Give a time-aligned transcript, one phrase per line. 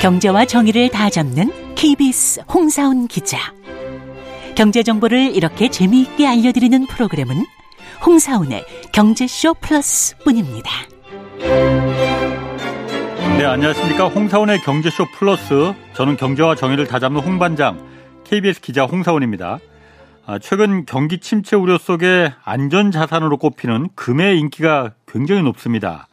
[0.00, 3.52] 경제와 정의를 다 잡는 KBS 홍사훈 기자.
[4.54, 7.44] 경제 정보를 이렇게 재미있게 알려드리는 프로그램은
[8.06, 10.70] 홍사훈의 경제쇼 플러스뿐입니다.
[13.36, 14.08] 네, 안녕하십니까.
[14.08, 15.74] 홍사훈의 경제쇼 플러스.
[15.92, 17.78] 저는 경제와 정의를 다 잡는 홍반장,
[18.24, 19.58] KBS 기자 홍사훈입니다.
[20.24, 26.08] 아, 최근 경기 침체 우려 속에 안전 자산으로 꼽히는 금의 인기가 굉장히 높습니다.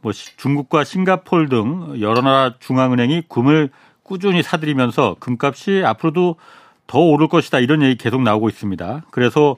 [0.00, 3.70] 뭐 중국과 싱가폴 등 여러 나라 중앙은행이 금을
[4.02, 6.36] 꾸준히 사들이면서 금값이 앞으로도
[6.86, 9.02] 더 오를 것이다 이런 얘기 계속 나오고 있습니다.
[9.10, 9.56] 그래서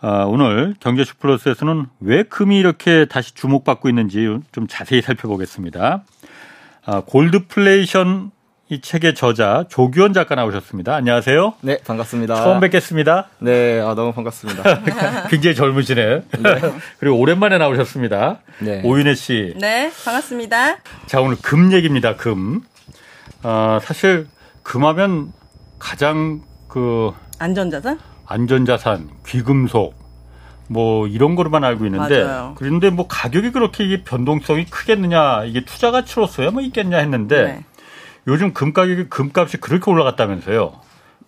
[0.00, 6.02] 어, 오늘 경제쇼 플러스에서는 왜 금이 이렇게 다시 주목받고 있는지 좀 자세히 살펴보겠습니다.
[6.84, 8.32] 아, 골드플레이션
[8.72, 10.94] 이 책의 저자 조규원 작가 나오셨습니다.
[10.94, 11.56] 안녕하세요.
[11.60, 12.36] 네, 반갑습니다.
[12.36, 13.28] 처음 뵙겠습니다.
[13.38, 15.28] 네, 아, 너무 반갑습니다.
[15.28, 16.04] 굉장히 젊으시네.
[16.06, 16.22] 네.
[16.98, 18.38] 그리고 오랜만에 나오셨습니다.
[18.60, 18.80] 네.
[18.82, 19.52] 오윤혜 씨.
[19.60, 20.78] 네, 반갑습니다.
[21.04, 22.16] 자, 오늘 금 얘기입니다.
[22.16, 22.62] 금.
[23.42, 24.26] 아, 사실
[24.62, 25.34] 금하면
[25.78, 27.98] 가장 그 안전자산?
[28.24, 30.00] 안전자산, 귀금속
[30.68, 32.54] 뭐 이런 거로만 알고 있는데 맞아요.
[32.56, 37.64] 그런데 뭐 가격이 그렇게 이게 변동성이 크겠느냐 이게 투자 가치로서야 뭐 있겠냐 했는데 네.
[38.26, 40.80] 요즘 금 가격이 금값이 그렇게 올라갔다면서요.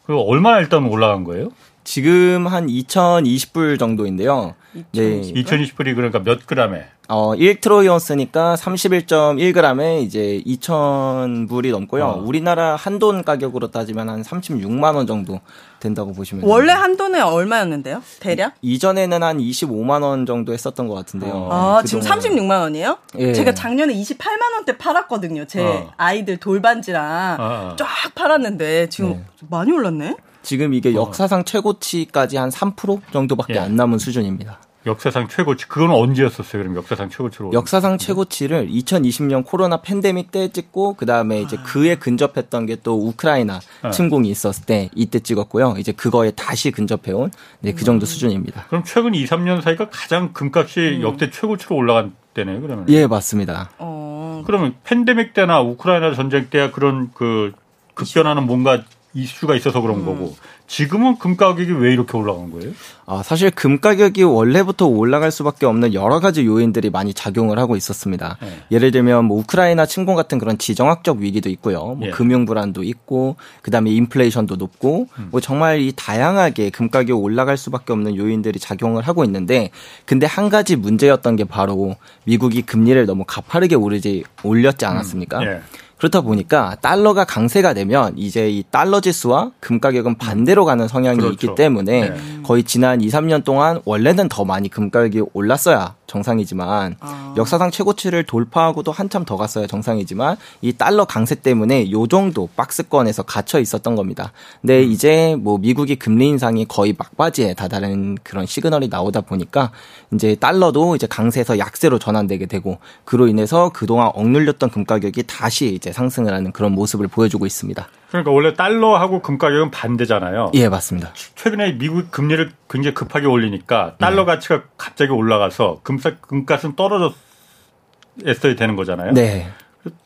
[0.07, 1.51] 그 얼마나 일단 올라간 거예요?
[1.83, 4.55] 지금 한 2,020불 정도인데요.
[4.75, 4.85] 2,020불?
[4.93, 5.21] 네.
[5.21, 6.87] 2,020불이 그러니까 몇 그램에?
[7.09, 12.05] 어, 1트로이언스니까 31.1g에 이제 2,000불이 넘고요.
[12.05, 12.23] 어.
[12.25, 15.41] 우리나라 한돈 가격으로 따지면 한 36만 원 정도
[15.81, 16.51] 된다고 보시면 돼요.
[16.51, 18.03] 원래 한돈에 얼마였는데요?
[18.21, 18.55] 대략?
[18.63, 21.33] 이전에는 한 25만 원 정도 했었던 것 같은데요.
[21.33, 21.49] 어.
[21.53, 22.99] 아, 네, 지금 36만 원이에요?
[23.19, 23.33] 예.
[23.35, 25.47] 제가 작년에 28만 원대 팔았거든요.
[25.47, 25.91] 제 어.
[25.99, 27.77] 아이들 돌반지랑 어.
[27.79, 29.25] 쫙 팔았는데 지금 네.
[29.51, 30.17] 많이 올랐네?
[30.43, 30.95] 지금 이게 어.
[30.95, 33.59] 역사상 최고치까지 한 3% 정도밖에 예.
[33.59, 34.59] 안 남은 수준입니다.
[34.87, 36.63] 역사상 최고치 그건 언제였었어요?
[36.63, 41.63] 그럼 역사상 최고치로 역사상 최고치를 2020년 코로나 팬데믹 때 찍고 그 다음에 이제 아.
[41.65, 43.91] 그에 근접했던 게 또 우크라이나 네.
[43.91, 45.75] 침공이 있었을 때 이때 찍었고요.
[45.79, 47.31] 이제 그거에 다시 근접해온
[47.61, 48.07] 네, 그 정도 음.
[48.07, 48.67] 수준입니다.
[48.69, 51.03] 그럼 최근 2, 3년 사이가 가장 금값이 음.
[51.03, 52.61] 역대 최고치로 올라간 때네요.
[52.61, 53.71] 그러면 예 맞습니다.
[53.79, 54.43] 어...
[54.47, 57.53] 그러면 팬데믹 때나 우크라이나 전쟁 때야 그런 그
[57.95, 58.83] 급변하는 뭔가
[59.15, 60.05] 이슈가 있어서 그런 음.
[60.05, 62.73] 거고 지금은 금 가격이 왜 이렇게 올라간 거예요?
[63.07, 68.39] 아, 사실 금 가격이 원래부터 올라갈 수밖에 없는 여러 가지 요인들이 많이 작용을 하고 있었습니다.
[68.41, 68.49] 네.
[68.71, 71.97] 예를 들면 뭐 우크라이나 침공 같은 그런 지정학적 위기도 있고요.
[71.97, 72.11] 뭐 예.
[72.11, 75.29] 금융 불안도 있고 그다음에 인플레이션도 높고 음.
[75.31, 79.71] 뭐 정말 이 다양하게 금 가격이 올라갈 수밖에 없는 요인들이 작용을 하고 있는데
[80.07, 85.39] 근데 한 가지 문제였던 게 바로 미국이 금리를 너무 가파르게 오르지 올렸지 않았습니까?
[85.41, 85.45] 음.
[85.45, 85.61] 예.
[85.97, 91.33] 그렇다 보니까 달러가 강세가 되면 이제 이 달러 지수와 금 가격은 반대로 가는 성향이 그렇죠.
[91.33, 92.17] 있기 때문에 네.
[92.43, 97.35] 거의 지난 2, 3년 동안 원래는 더 많이 금 가격이 올랐어야 정상이지만 아.
[97.37, 103.59] 역사상 최고치를 돌파하고도 한참 더 갔어야 정상이지만 이 달러 강세 때문에 요 정도 박스권에서 갇혀
[103.59, 104.33] 있었던 겁니다.
[104.61, 104.91] 근데 음.
[104.91, 109.73] 이제 뭐 미국이 금리 인상이 거의 막바지에 다다른 그런 시그널이 나오다 보니까
[110.13, 115.93] 이제 달러도 이제 강세에서 약세로 전환되게 되고 그로 인해서 그동안 억눌렸던 금 가격이 다시 이제
[115.93, 117.89] 상승을 하는 그런 모습을 보여주고 있습니다.
[118.15, 120.53] 그러니까 원래 달러하고 금 가격은 반대잖아요.
[120.55, 121.11] 예, 맞습니다.
[121.35, 124.27] 최근에 미국 금리를 굉장히 급하게 올리니까 달러 네.
[124.27, 129.15] 가치가 갑자기 올라가서 금값 금값은 떨어졌어야 되는 거잖아요.
[129.15, 129.49] 네.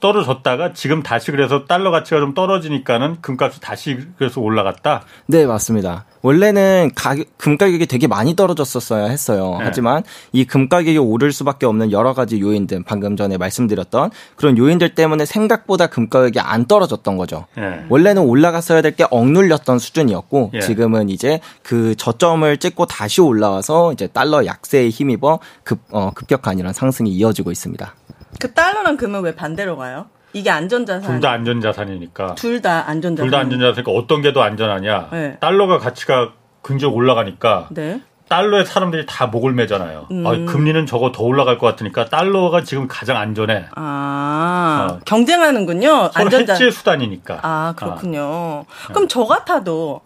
[0.00, 5.02] 떨어졌다가 지금 다시 그래서 달러 가치가 좀 떨어지니까는 금값이 다시 그래서 올라갔다.
[5.26, 6.04] 네, 맞습니다.
[6.22, 9.56] 원래는 가격, 금 가격이 되게 많이 떨어졌었어야 했어요.
[9.58, 9.64] 네.
[9.64, 10.02] 하지만
[10.32, 15.24] 이 금 가격이 오를 수밖에 없는 여러 가지 요인들, 방금 전에 말씀드렸던 그런 요인들 때문에
[15.24, 17.46] 생각보다 금 가격이 안 떨어졌던 거죠.
[17.56, 17.84] 네.
[17.88, 20.60] 원래는 올라갔어야 될 게 억눌렸던 수준이었고 네.
[20.60, 26.72] 지금은 이제 그 저점을 찍고 다시 올라와서 이제 달러 약세에 힘입어 급, 어, 급격한 이런
[26.72, 27.94] 상승이 이어지고 있습니다.
[28.40, 30.06] 그 달러랑 금은 왜 반대로 가요?
[30.32, 31.10] 이게 안전자산.
[31.10, 32.34] 둘 다 안전자산이니까.
[32.34, 33.24] 둘 다 안전자산.
[33.26, 35.08] 둘 다 안전자산이니까 어떤 게 더 안전하냐.
[35.12, 35.36] 네.
[35.40, 36.32] 달러가 가치가
[36.64, 37.68] 굉장히 올라가니까.
[37.70, 38.00] 네.
[38.28, 40.08] 달러에 사람들이 다 목을 매잖아요.
[40.10, 40.26] 음.
[40.26, 43.64] 아, 금리는 저거 더 올라갈 것 같으니까 달러가 지금 가장 안전해.
[43.74, 44.98] 아, 어.
[45.06, 46.10] 경쟁하는군요.
[46.12, 46.52] 안전자.
[46.52, 47.38] 해지 수단이니까.
[47.40, 48.20] 아, 그렇군요.
[48.22, 48.66] 어.
[48.88, 50.02] 그럼 저 같아도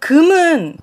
[0.00, 0.76] 금은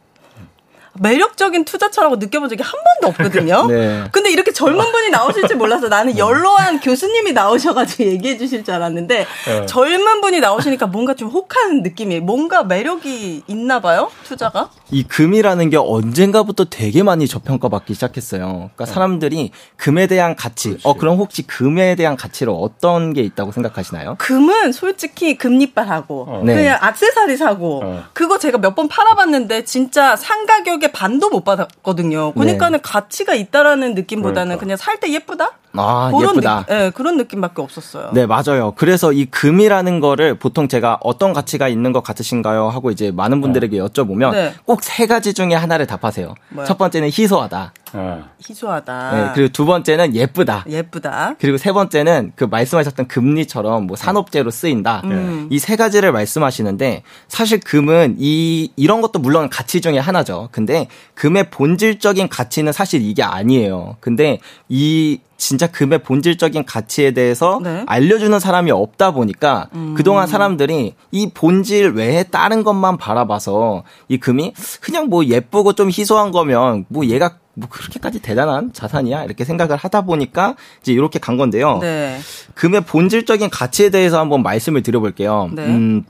[0.99, 3.67] 매력적인 투자처라고 느껴본 적이 한 번도 없거든요.
[3.71, 4.03] 네.
[4.11, 6.19] 근데 이렇게 젊은 분이 나오실 줄 몰라서 나는 네.
[6.19, 9.65] 연로한 교수님이 나오셔가지고 얘기해 주실 줄 알았는데 네.
[9.65, 14.69] 젊은 분이 나오시니까 뭔가 좀 혹한 느낌이 뭔가 매력이 있나 봐요 투자가.
[14.91, 18.41] 이 금이라는 게 언젠가부터 되게 많이 저평가받기 시작했어요.
[18.73, 18.91] 그러니까 네.
[18.91, 20.69] 사람들이 금에 대한 가치.
[20.69, 20.87] 그렇지.
[20.87, 24.15] 어 그럼 혹시 금에 대한 가치로 어떤 게 있다고 생각하시나요?
[24.17, 26.39] 금은 솔직히 금리빨하고 어.
[26.41, 26.69] 그냥 네.
[26.69, 28.03] 악세사리 사고 어.
[28.13, 32.33] 그거 제가 몇 번 팔아봤는데 진짜 상 가격에 반도 못 받았거든요.
[32.33, 32.81] 그러니까는 네.
[32.83, 34.59] 가치가 있다라는 느낌보다는 그러니까.
[34.59, 35.51] 그냥 살 때 예쁘다?
[35.73, 36.65] 아, 예쁘다.
[36.67, 38.09] 느, 네, 그런 느낌밖에 없었어요.
[38.13, 38.73] 네, 맞아요.
[38.75, 42.69] 그래서 이 금이라는 거를 보통 제가 어떤 가치가 있는 것 같으신가요?
[42.69, 43.83] 하고 이제 많은 분들에게 네.
[43.83, 44.53] 여쭤보면 네.
[44.65, 46.33] 꼭세 가지 중에 하나를 답하세요.
[46.49, 46.65] 뭐야?
[46.65, 47.73] 첫 번째는 희소하다.
[47.93, 48.19] 네.
[48.47, 49.11] 희소하다.
[49.11, 50.65] 네, 그리고 두 번째는 예쁘다.
[50.67, 51.35] 예쁘다.
[51.39, 55.01] 그리고 세 번째는 그 말씀하셨던 금리처럼 뭐 산업재로 쓰인다.
[55.05, 55.47] 음.
[55.51, 60.49] 이세 가지를 말씀하시는데 사실 금은 이 이런 것도 물론 가치 중에 하나죠.
[60.51, 63.97] 근데 금의 본질적인 가치는 사실 이게 아니에요.
[63.99, 67.83] 근데 이 진짜 금의 본질적인 가치에 대해서 네.
[67.87, 69.95] 알려주는 사람이 없다 보니까 음.
[69.95, 76.31] 그동안 사람들이 이 본질 외에 다른 것만 바라봐서 이 금이 그냥 뭐 예쁘고 좀 희소한
[76.31, 81.79] 거면 뭐 얘가 뭐 그렇게까지 대단한 자산이야 이렇게 생각을 하다 보니까 이제 이렇게 간 건데요.
[81.79, 82.19] 네.
[82.53, 85.49] 금의 본질적인 가치에 대해서 한번 말씀을 드려볼게요.
[85.53, 85.65] 네.
[85.65, 86.03] 음,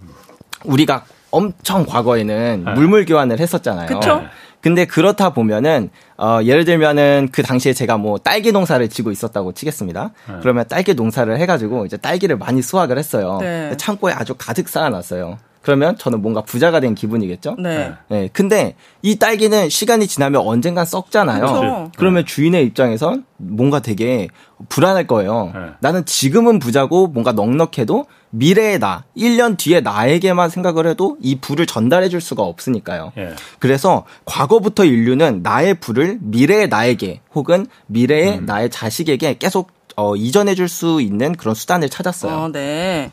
[0.66, 2.74] 우리가 엄청 과거에는 네.
[2.74, 3.88] 물물 교환을 했었잖아요.
[3.88, 4.24] 그쵸?
[4.62, 10.12] 근데 그렇다 보면은 어 예를 들면은 그 당시에 제가 뭐 딸기 농사를 지고 있었다고 치겠습니다.
[10.28, 10.36] 네.
[10.42, 13.38] 그러면 딸기 농사를 해가지고 이제 딸기를 많이 수확을 했어요.
[13.42, 13.76] 네.
[13.78, 15.38] 창고에 아주 가득 쌓아놨어요.
[15.62, 17.56] 그러면 저는 뭔가 부자가 된 기분이겠죠?
[17.60, 17.94] 네.
[18.08, 18.30] 네.
[18.32, 21.40] 근데 이 딸기는 시간이 지나면 언젠간 썩잖아요.
[21.46, 21.92] 그렇죠.
[21.98, 24.30] 그러면 주인의 입장에선 뭔가 되게
[24.70, 25.52] 불안할 거예요.
[25.54, 25.62] 네.
[25.80, 32.10] 나는 지금은 부자고 뭔가 넉넉해도 미래의 나, 1년 뒤에 나에게만 생각을 해도 이 부를 전달해
[32.10, 33.12] 줄 수가 없으니까요.
[33.16, 33.34] 네.
[33.60, 38.46] 그래서 과거부터 인류는 나의 부를 미래의 나에게 혹은 미래의 음.
[38.46, 42.34] 나의 자식에게 계속 어, 이전해 줄 수 있는 그런 수단을 찾았어요.
[42.34, 43.12] 어, 네.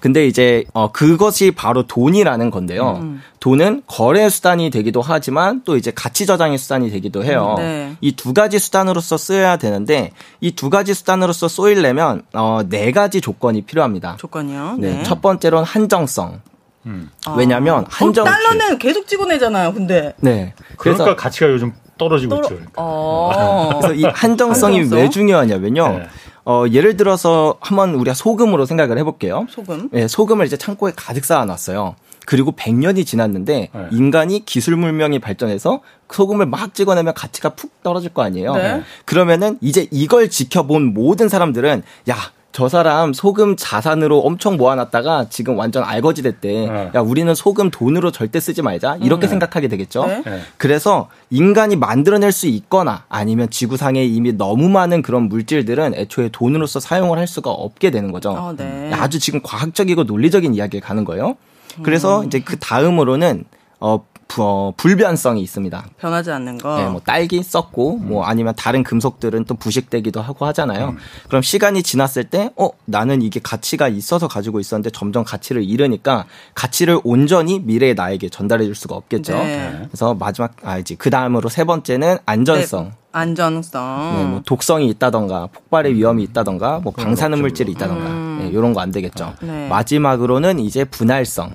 [0.00, 2.98] 근데 이제 어, 그것이 바로 돈이라는 건데요.
[3.02, 3.22] 음.
[3.40, 7.56] 돈은 거래 수단이 되기도 하지만 또 이제 가치 저장의 수단이 되기도 해요.
[7.58, 7.96] 음, 네.
[8.00, 10.10] 이두 가지 수단으로서 쓰여야 되는데
[10.40, 14.16] 이 두 가지 수단으로서 쏘이려면 어, 네 가지 조건이 필요합니다.
[14.18, 14.76] 조건이요?
[14.78, 14.96] 네.
[14.96, 15.02] 네.
[15.02, 16.40] 첫 번째로는 한정성.
[16.86, 17.10] 음.
[17.36, 17.86] 왜냐하면 아.
[17.88, 19.72] 한정 달러는 계속 찍어내잖아요.
[19.74, 20.54] 근데 네.
[20.78, 22.42] 그래서 그러니까 가치가 요즘 떨어지고 떨어...
[22.42, 22.54] 있죠.
[22.54, 22.72] 그러니까.
[22.76, 23.80] 어...
[23.80, 24.98] 그래서 이 한정성이 한정성?
[24.98, 25.88] 왜 중요하냐면요.
[25.98, 26.08] 네.
[26.46, 29.46] 어, 예를 들어서 한번 우리가 소금으로 생각을 해볼게요.
[29.48, 29.88] 소금?
[29.92, 31.96] 네, 소금을 이제 창고에 가득 쌓아놨어요.
[32.26, 33.86] 그리고 100년이 지났는데 네.
[33.90, 35.80] 인간이 기술 문명이 발전해서
[36.10, 38.54] 소금을 막 찍어내면 가치가 푹 떨어질 거 아니에요.
[38.54, 38.82] 네.
[39.04, 42.16] 그러면은 이제 이걸 지켜본 모든 사람들은 야,
[42.54, 46.48] 저 사람 소금 자산으로 엄청 모아놨다가 지금 완전 알거지 됐대.
[46.68, 46.90] 네.
[46.94, 48.98] 야, 우리는 소금 돈으로 절대 쓰지 말자.
[49.02, 49.30] 이렇게 음.
[49.30, 50.06] 생각하게 되겠죠.
[50.06, 50.22] 네.
[50.24, 50.40] 네.
[50.56, 57.18] 그래서 인간이 만들어낼 수 있거나 아니면 지구상에 이미 너무 많은 그런 물질들은 애초에 돈으로서 사용을
[57.18, 58.30] 할 수가 없게 되는 거죠.
[58.30, 58.92] 어, 네.
[58.92, 61.34] 아주 지금 과학적이고 논리적인 이야기를 가는 거예요.
[61.82, 62.26] 그래서 음.
[62.26, 63.46] 이제 그 다음으로는
[63.80, 64.06] 어
[64.38, 65.84] 어, 불변성이 있습니다.
[65.98, 66.76] 변하지 않는 거.
[66.76, 68.08] 네, 뭐 딸기 썩고 음.
[68.08, 70.90] 뭐 아니면 다른 금속들은 또 부식되기도 하고 하잖아요.
[70.90, 70.96] 음.
[71.28, 76.24] 그럼 시간이 지났을 때, 어, 나는 이게 가치가 있어서 가지고 있었는데 점점 가치를 잃으니까
[76.54, 79.34] 가치를 온전히 미래의 나에게 전달해 줄 수가 없겠죠.
[79.34, 79.82] 네.
[79.88, 82.84] 그래서 마지막 아이지 그 다음으로 세 번째는 안전성.
[82.84, 82.90] 네.
[83.12, 84.16] 안전성.
[84.16, 88.38] 네, 뭐 독성이 있다던가 폭발의 위험이 있다던가 뭐 방사능 물질이 있다던가 음.
[88.42, 89.34] 네, 이런 거 안 되겠죠.
[89.40, 89.68] 네.
[89.68, 91.54] 마지막으로는 이제 분할성.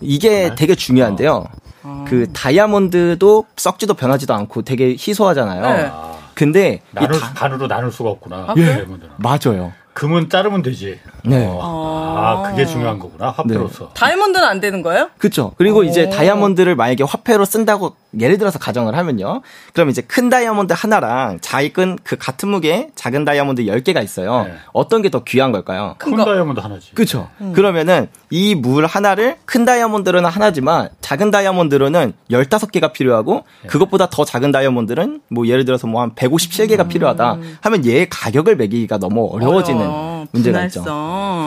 [0.00, 0.54] 이게 분할?
[0.56, 1.32] 되게 중요한데요.
[1.32, 1.69] 어.
[2.10, 5.62] 그 다이아몬드도 썩지도 변하지도 않고 되게 희소하잖아요.
[5.62, 5.90] 네.
[6.34, 7.32] 근데 나눌, 다...
[7.34, 8.46] 반으로 나눌 수가 없구나.
[8.48, 8.84] 아, 예,
[9.16, 9.72] 맞아요.
[9.92, 10.98] 금은 자르면 되지.
[11.24, 11.46] 네.
[11.48, 12.14] 어.
[12.16, 13.30] 아, 그게 중요한 거구나.
[13.30, 13.84] 화폐로서.
[13.84, 13.90] 네.
[13.94, 15.10] 다이아몬드는 안 되는 거예요?
[15.18, 15.52] 그렇죠.
[15.56, 15.84] 그리고 오.
[15.84, 19.42] 이제 다이아몬드를 만약에 화폐로 쓴다고 예를 들어서 가정을 하면요.
[19.72, 24.44] 그럼 이제 큰 다이아몬드 하나랑 작은 그 같은 무게 작은 다이아몬드 10개가 있어요.
[24.44, 24.54] 네.
[24.72, 25.94] 어떤 게 더 귀한 걸까요?
[25.98, 26.92] 큰, 큰 다이아몬드 하나지.
[26.94, 27.28] 그렇죠.
[27.40, 27.52] 음.
[27.52, 33.68] 그러면은 이 물 하나를 큰 다이아몬드로는 하나지만 작은 다이아몬드로는 15개가 필요하고 네.
[33.68, 36.88] 그것보다 더 작은 다이아몬드는 뭐 예를 들어서 뭐 한 157개가 음.
[36.88, 40.26] 필요하다 하면 얘의 가격을 매기기가 너무 어려워지는 어려워.
[40.32, 40.82] 문제가 분할성.
[40.82, 40.92] 있죠.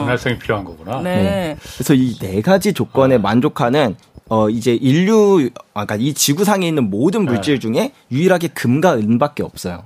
[0.02, 1.00] 분할성이 필요한 거구나.
[1.00, 1.16] 네.
[1.22, 1.56] 네.
[1.74, 3.18] 그래서 이 네 가지 조건에 아.
[3.18, 3.96] 만족하는
[4.28, 7.60] 어 이제 인류 아까 그러니까 이 지구상에 있는 모든 물질 네.
[7.60, 9.84] 중에 유일하게 금과 은밖에 없어요.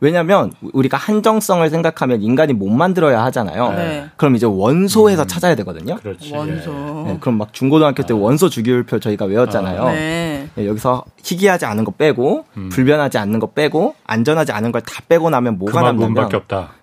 [0.00, 3.70] 왜냐하면 우리가 한정성을 생각하면 인간이 못 만들어야 하잖아요.
[3.74, 4.06] 네.
[4.16, 5.26] 그럼 이제 원소에서 음.
[5.28, 5.94] 찾아야 되거든요.
[5.94, 6.34] 그렇지.
[6.34, 7.04] 원소.
[7.06, 8.16] 네, 그럼 막 중고등학교 때 아.
[8.16, 9.80] 원소 주기율표 저희가 외웠잖아요.
[9.80, 9.92] 아.
[9.92, 10.48] 네.
[10.56, 12.68] 네, 여기서 희귀하지 않은 거 빼고 음.
[12.70, 16.28] 불변하지 않는 거 빼고 안전하지 않은 걸 다 빼고 나면 뭐가 남냐면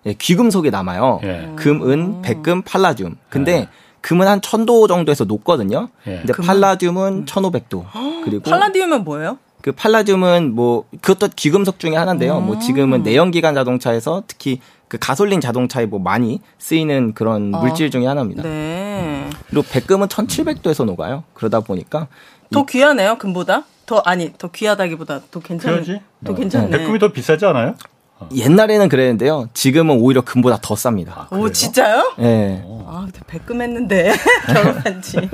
[0.06, 1.20] 예, 귀금속이 남아요.
[1.24, 1.52] 예.
[1.58, 2.22] 금, 은, 음.
[2.22, 3.18] 백금, 팔라듐.
[3.30, 3.68] 근데 예.
[4.01, 5.89] 금은 한 1000도 정도에서 녹거든요.
[6.08, 6.18] 예.
[6.18, 6.48] 근데 금은?
[6.48, 7.86] 팔라듐은 1500도.
[8.24, 9.38] 그리고 팔라듐은 뭐예요?
[9.62, 12.38] 그 팔라듐은 뭐 그것도 귀금속 중에 하나인데요.
[12.38, 12.46] 음.
[12.46, 17.60] 뭐 지금은 내연기관 자동차에서 특히 그 가솔린 자동차에 뭐 많이 쓰이는 그런 어.
[17.60, 18.44] 물질 중에 하나입니다.
[18.44, 19.29] 네.
[19.48, 21.24] 그리고 백금은 1700도에서 녹아요.
[21.34, 22.08] 그러다 보니까
[22.51, 23.65] 더 귀하네요, 금보다?
[23.86, 26.70] 더 아니, 더 귀하다기보다 더 괜찮은 더 괜찮네.
[26.70, 27.75] 백금이 더 비싸지 않아요?
[28.20, 28.28] 어.
[28.36, 29.48] 옛날에는 그랬는데요.
[29.54, 31.10] 지금은 오히려 금보다 더 쌉니다.
[31.16, 32.14] 아, 오, 진짜요?
[32.18, 32.64] 네.
[32.86, 34.12] 아, 근데 백금 했는데
[34.48, 35.18] 결혼한 지.
[35.18, 35.26] 어,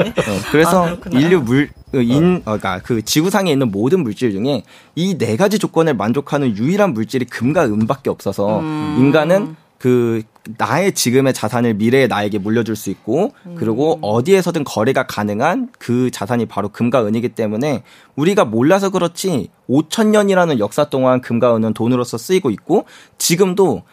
[0.52, 4.64] 그래서 아, 인류 물그 인, 어, 그러니까 그 지구상에 있는 모든 물질 중에
[4.96, 8.96] 이 네 가지 조건을 만족하는 유일한 물질이 금과 은밖에 없어서 음.
[9.00, 10.22] 인간은 그
[10.58, 16.70] 나의 지금의 자산을 미래의 나에게 물려줄 수 있고 그리고 어디에서든 거래가 가능한 그 자산이 바로
[16.70, 17.84] 금과 은이기 때문에
[18.16, 22.86] 우리가 몰라서 그렇지 5천 년이라는 역사 동안 금과 은은 돈으로서 쓰이고 있고
[23.18, 23.84] 지금도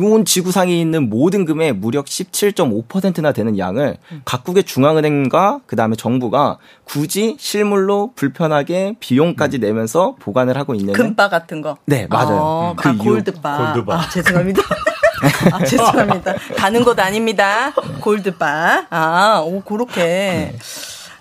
[0.00, 8.10] 온 지구상에 있는 모든 금의 무력 17.5%나 되는 양을 각국의 중앙은행과 그다음에 정부가 굳이 실물로
[8.16, 11.76] 불편하게 비용까지 내면서 보관을 하고 있는 금바 같은 거.
[11.86, 12.38] 네, 맞아요.
[12.40, 13.74] 어, 그 아, 골드바.
[13.74, 13.94] 골드바.
[13.94, 14.62] 아, 죄송합니다.
[15.52, 16.34] 아, 죄송합니다.
[16.56, 17.72] 가는 곳 아닙니다.
[18.00, 18.86] 골드바.
[18.90, 20.02] 아, 오, 그렇게.
[20.02, 20.58] 네.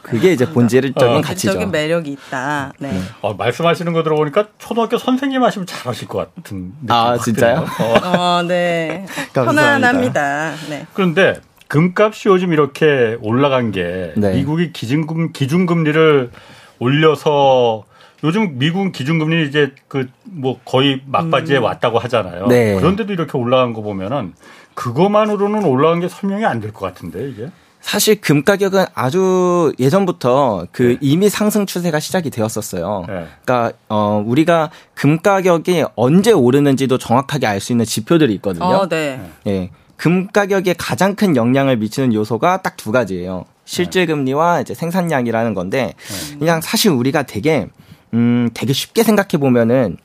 [0.05, 1.53] 그게 이제 본질적인 어, 가치죠.
[1.53, 2.73] 본질적인 매력이 있다.
[2.77, 2.91] 네.
[2.91, 3.01] 네.
[3.21, 6.91] 어, 말씀하시는 거 들어보니까 초등학교 선생님 하시면 잘하실 것 같은 느낌.
[6.91, 7.65] 아 진짜요?
[7.81, 9.07] 어, 어 네.
[9.33, 10.53] 편안합니다.
[10.69, 10.85] 네.
[10.93, 14.35] 그런데 금값이 요즘 이렇게 올라간 게 네.
[14.35, 16.29] 미국이 기준금 기준금리를
[16.77, 17.85] 올려서
[18.23, 21.63] 요즘 미국 기준금리 이제 그 뭐 거의 막바지에 음.
[21.63, 22.47] 왔다고 하잖아요.
[22.47, 22.75] 네.
[22.75, 24.33] 그런데도 이렇게 올라간 거 보면은
[24.73, 27.49] 그것만으로는 올라간 게 설명이 안 될 것 같은데 이게.
[27.81, 30.97] 사실 금 가격은 아주 예전부터 그 네.
[31.01, 33.05] 이미 상승 추세가 시작이 되었었어요.
[33.07, 33.27] 네.
[33.45, 38.65] 그러니까 어 우리가 금 가격이 언제 오르는지도 정확하게 알 수 있는 지표들이 있거든요.
[38.65, 39.21] 어, 네.
[39.47, 39.69] 예.
[39.97, 43.45] 금 가격에 가장 큰 영향을 미치는 요소가 딱 두 가지예요.
[43.65, 45.93] 실질 금리와 이제 생산량이라는 건데
[46.31, 46.37] 네.
[46.39, 47.67] 그냥 사실 우리가 되게
[48.15, 49.97] 음 되게 쉽게 생각해 보면은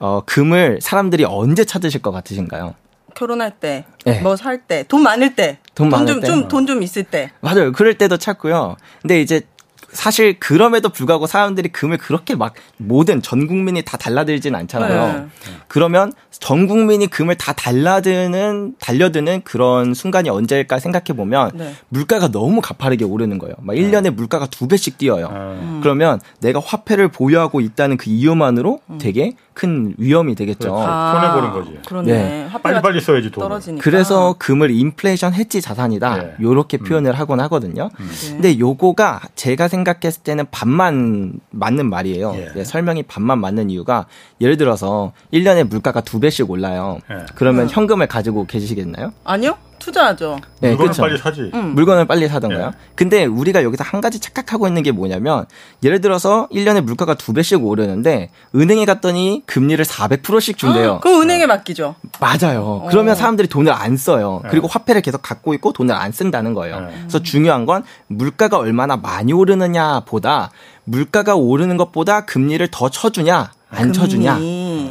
[0.00, 2.74] 어 금을 사람들이 언제 찾으실 것 같으신가요?
[3.14, 4.20] 결혼할 때, 네.
[4.20, 7.30] 뭐살 때, 돈 많을 때, 돈, 돈 좀, 좀, 돈좀 있을 때.
[7.40, 7.70] 맞아요.
[7.70, 8.76] 그럴 때도 찾고요.
[9.02, 9.42] 근데 이제
[9.94, 15.12] 사실 그럼에도 불구하고 사람들이 금을 그렇게 막 모든 전 국민이 다 달라들진 않잖아요.
[15.12, 15.26] 네.
[15.68, 21.74] 그러면 전 국민이 금을 다 달라드는 달려드는 그런 순간이 언제일까 생각해 보면 네.
[21.88, 23.54] 물가가 너무 가파르게 오르는 거예요.
[23.60, 25.28] 막 1년에 물가가 두 배씩 뛰어요.
[25.32, 25.80] 음.
[25.82, 28.98] 그러면 내가 화폐를 보유하고 있다는 그 이유만으로 음.
[28.98, 30.76] 되게 큰 위험이 되겠죠.
[30.76, 31.78] 아, 손해 보는 거지.
[31.88, 32.12] 그러네.
[32.12, 32.48] 네.
[32.60, 33.42] 빨리 빨리 써야지 돈.
[33.42, 33.82] 떨어지니까.
[33.82, 36.16] 그래서 금을 인플레이션 해지 자산이다.
[36.16, 36.34] 네.
[36.40, 36.84] 요렇게 음.
[36.84, 37.90] 표현을 하곤 하거든요.
[38.00, 38.10] 음.
[38.10, 38.30] 네.
[38.30, 42.34] 근데 요거가 제가 생각 했을 때는 반만 맞는 말이에요.
[42.36, 42.52] 예.
[42.54, 44.06] 네, 설명이 반만 맞는 이유가
[44.40, 46.98] 예를 들어서 1년에 물가가 두 배씩 올라요.
[47.10, 47.26] 예.
[47.34, 47.74] 그러면 네.
[47.74, 49.12] 현금을 가지고 계시겠나요?
[49.24, 49.56] 아니요.
[49.84, 50.38] 투자하죠.
[50.60, 51.02] 네, 물건을 그렇죠.
[51.02, 51.50] 빨리 사지.
[51.52, 51.74] 음.
[51.74, 52.66] 물건을 빨리 사던가요?
[52.68, 52.70] 예.
[52.94, 55.44] 근데 우리가 여기서 한 가지 착각하고 있는 게 뭐냐면
[55.82, 61.00] 예를 들어서 1년에 물가가 두 배씩 오르는데 은행에 갔더니 금리를 400%씩 준대요.
[61.02, 61.96] 그 은행에 맡기죠.
[62.18, 62.62] 맞아요.
[62.84, 62.86] 어.
[62.88, 64.40] 그러면 사람들이 돈을 안 써요.
[64.44, 64.48] 네.
[64.50, 66.80] 그리고 화폐를 계속 갖고 있고 돈을 안 쓴다는 거예요.
[66.80, 66.86] 네.
[67.00, 70.50] 그래서 중요한 건 물가가 얼마나 많이 오르느냐보다
[70.84, 73.92] 물가가 오르는 것보다 금리를 더 쳐주냐 안 금리.
[73.92, 74.38] 쳐주냐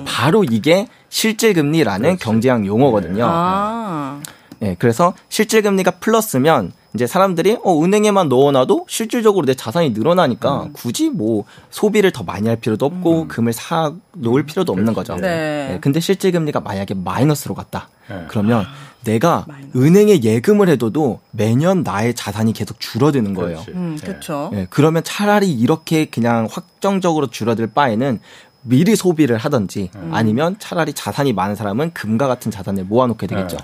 [0.05, 3.25] 바로 이게 실질 금리라는 경제학 용어거든요.
[3.27, 4.19] 아.
[4.61, 10.73] 예, 그래서 실질 금리가 플러스면 이제 사람들이 어 은행에만 넣어놔도 실질적으로 내 자산이 늘어나니까 음.
[10.73, 13.27] 굳이 뭐 소비를 더 많이 할 필요도 없고 음.
[13.27, 15.15] 금을 사 놓을 필요도 없는 거죠.
[15.15, 15.69] 네.
[15.69, 15.77] 네.
[15.81, 17.89] 근데 실질 금리가 만약에 마이너스로 갔다.
[18.09, 18.25] 네.
[18.27, 18.65] 그러면
[19.03, 19.77] 내가 마이너스.
[19.77, 23.63] 은행에 예금을 해둬도 매년 나의 자산이 계속 줄어드는 거예요.
[23.69, 24.51] 음, 그렇죠.
[24.53, 24.67] 네.
[24.69, 28.19] 그러면 차라리 이렇게 그냥 확정적으로 줄어들 바에는
[28.65, 30.11] 미리 소비를 하든지 음.
[30.13, 33.57] 아니면 차라리 자산이 많은 사람은 금과 같은 자산을 모아놓게 되겠죠.
[33.57, 33.63] 네.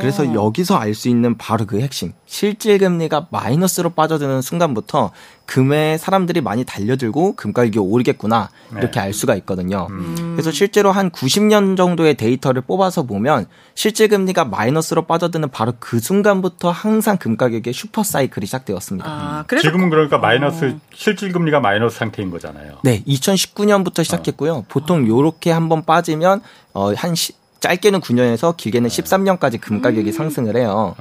[0.00, 2.12] 그래서 여기서 알 수 있는 바로 그 핵심.
[2.26, 5.12] 실질 금리가 마이너스로 빠져드는 순간부터
[5.46, 9.00] 금에 사람들이 많이 달려들고 금 가격이 오르겠구나 이렇게 네.
[9.00, 9.88] 알 수가 있거든요.
[9.90, 10.34] 음.
[10.36, 16.70] 그래서 실제로 한 90년 정도의 데이터를 뽑아서 보면 실질 금리가 마이너스로 빠져드는 바로 그 순간부터
[16.70, 19.08] 항상 금 가격의 슈퍼 사이클이 시작되었습니다.
[19.08, 20.80] 아, 지금은 그러니까 마이너스 어.
[20.94, 22.78] 실질 금리가 마이너스 상태인 거잖아요.
[22.84, 24.54] 네, 2019년부터 시작했고요.
[24.54, 24.64] 어.
[24.68, 26.42] 보통 요렇게 한번 빠지면
[26.72, 29.02] 어, 한 시, 짧게는 9년에서 길게는 네.
[29.02, 30.12] 13년까지 금 가격이 음.
[30.12, 30.96] 상승을 해요.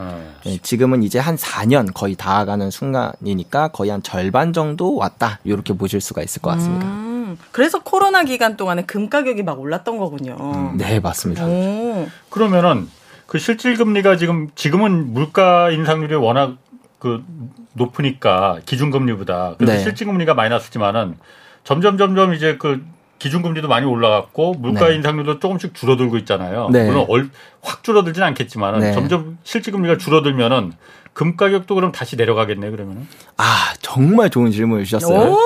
[0.46, 5.39] 네, 지금은 이제 한 4년 거의 다 가는 순간이니까 거의 한 절반 정도 왔다.
[5.44, 6.86] 이렇게 보실 수가 있을 것 같습니다.
[6.86, 7.38] 음.
[7.51, 10.36] 그래서 코로나 기간 동안에 금 가격이 막 올랐던 거군요.
[10.39, 10.78] 음.
[10.78, 11.46] 네, 맞습니다.
[11.46, 12.08] 오.
[12.30, 12.89] 그러면은
[13.25, 16.58] 그 실질 금리가 지금 지금은 물가 인상률이 워낙
[16.98, 17.24] 그
[17.74, 19.80] 높으니까 기준 금리보다 그래서 네.
[19.84, 21.16] 실질 금리가 마이너스지만은
[21.63, 22.84] 점점 점점 이제 그
[23.20, 24.96] 기준금리도 많이 올라갔고 물가 네.
[24.96, 26.70] 인상률도 조금씩 줄어들고 있잖아요.
[26.72, 26.86] 네.
[26.86, 27.30] 물론 얼,
[27.62, 28.94] 확 줄어들진 않겠지만 네.
[28.94, 30.74] 점점 실질금리가 줄어들면은
[31.14, 33.06] 금 가격도 그럼 다시 내려가겠네 그러면은.
[33.38, 35.38] 아 정말 좋은 질문을 주셨어요.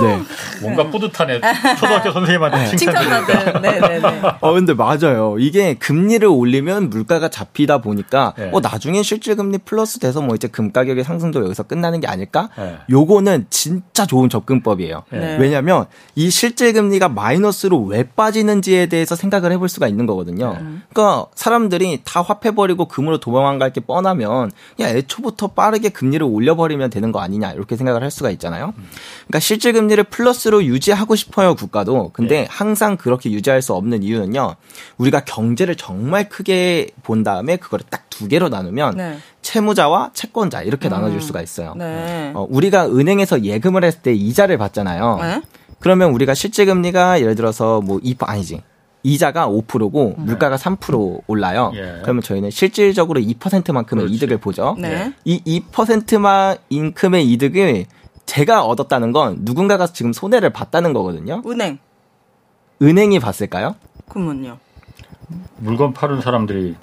[0.00, 0.22] 네.
[0.60, 1.40] 뭔가 뿌듯하네.
[1.78, 3.62] 초등학교 선생님한테 칭찬받는.
[3.62, 4.22] 네네네.
[4.40, 5.36] 어 근데 맞아요.
[5.38, 8.50] 이게 금리를 올리면 물가가 잡히다 보니까 네.
[8.52, 12.48] 어 나중에 실질 금리 플러스 돼서 뭐 이제 금 가격의 상승도 여기서 끝나는 게 아닐까?
[12.56, 12.76] 네.
[12.90, 15.04] 요거는 진짜 좋은 접근법이에요.
[15.10, 15.36] 네.
[15.38, 20.52] 왜냐하면 이 실질 금리가 마이너스로 왜 빠지는지에 대해서 생각을 해볼 수가 있는 거거든요.
[20.54, 20.64] 네.
[20.92, 24.50] 그러니까 사람들이 다 화폐 버리고 금으로 도망갈 게 뻔하면
[24.80, 28.72] 야 애초부터 빠르게 금리를 올려버리면 되는 거 아니냐 이렇게 생각을 할 수가 있잖아요.
[29.26, 32.10] 그러니까 실질 금리 를 플러스로 유지하고 싶어요 국가도.
[32.12, 32.46] 근데 네.
[32.50, 34.56] 항상 그렇게 유지할 수 없는 이유는요.
[34.98, 39.18] 우리가 경제를 정말 크게 본 다음에 그거를 딱 두 개로 나누면 네.
[39.42, 40.90] 채무자와 채권자 이렇게 음.
[40.90, 41.74] 나눠줄 수가 있어요.
[41.76, 42.32] 네.
[42.34, 45.18] 어, 우리가 은행에서 예금을 했을 때 이자를 받잖아요.
[45.20, 45.42] 네?
[45.80, 48.62] 그러면 우리가 실질 금리가 예를 들어서 뭐 2% 아니지.
[49.02, 50.24] 이자가 5%고 네.
[50.24, 51.70] 물가가 3% 올라요.
[51.76, 52.00] 예.
[52.02, 54.16] 그러면 저희는 실질적으로 2%만큼의 그렇지.
[54.16, 54.74] 이득을 보죠.
[54.80, 55.12] 네.
[55.24, 57.84] 이 2%만큼의 이득을
[58.26, 61.42] 제가 얻었다는 건 누군가가 지금 손해를 봤다는 거거든요.
[61.46, 61.78] 은행.
[62.82, 63.76] 은행이 봤을까요?
[64.08, 64.58] 그러면요.
[65.56, 66.74] 물건 파는 사람들이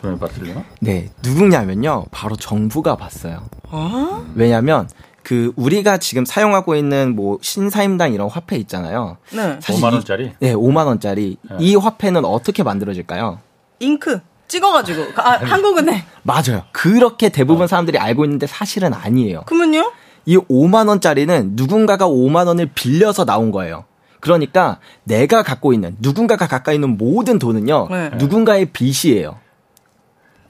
[0.00, 0.64] 손해를 봤을래요?
[0.80, 2.06] 네, 누구냐면요.
[2.10, 3.46] 바로 정부가 봤어요.
[3.70, 4.26] 어?
[4.34, 4.88] 왜냐하면
[5.22, 9.18] 그 우리가 지금 사용하고 있는 뭐 신사임당 이런 화폐 있잖아요.
[9.32, 9.58] 네.
[9.60, 10.32] 5만 원짜리?
[10.40, 11.36] 네, 5만 원짜리.
[11.42, 11.56] 네.
[11.60, 13.38] 이 화폐는 어떻게 만들어질까요?
[13.80, 16.00] 잉크 찍어가지고 아, 한국은행.
[16.22, 16.64] 맞아요.
[16.72, 19.42] 그렇게 대부분 사람들이 알고 있는데 사실은 아니에요.
[19.46, 19.92] 그러면요?
[20.28, 23.86] 이 5만 원짜리는 누군가가 5만 원을 빌려서 나온 거예요.
[24.20, 28.10] 그러니까 내가 갖고 있는 누군가가 가까이 있는 모든 돈은요 네.
[28.18, 29.38] 누군가의 빚이에요.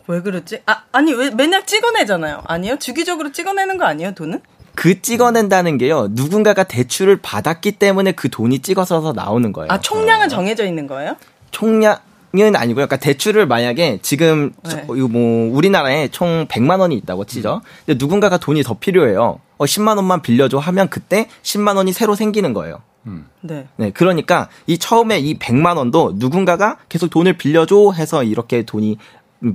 [0.08, 0.62] 왜 그렇지?
[0.66, 2.42] 아 아니 왜 맨날 찍어내잖아요.
[2.46, 4.40] 아니요 주기적으로 찍어내는 거 아니에요 돈은?
[4.74, 6.08] 그 찍어낸다는 게요.
[6.10, 9.70] 누군가가 대출을 받았기 때문에 그 돈이 찍어서 나오는 거예요.
[9.70, 11.14] 아, 총량은 정해져 있는 거예요?
[11.52, 11.98] 총량
[12.36, 12.86] 은 아니고요.
[12.86, 14.84] 그러니까 대출을 만약에 지금 네.
[14.84, 17.62] 이거 뭐 우리나라에 총 100만 원이 있다고 치죠.
[17.86, 19.40] 근데 누군가가 돈이 더 필요해요.
[19.56, 22.82] 어 10만 원만 빌려줘 하면 그때 10만 원이 새로 생기는 거예요.
[23.06, 23.26] 음.
[23.40, 23.66] 네.
[23.76, 23.90] 네.
[23.90, 28.98] 그러니까 이 처음에 이 100만 원도 누군가가 계속 돈을 빌려줘 해서 이렇게 돈이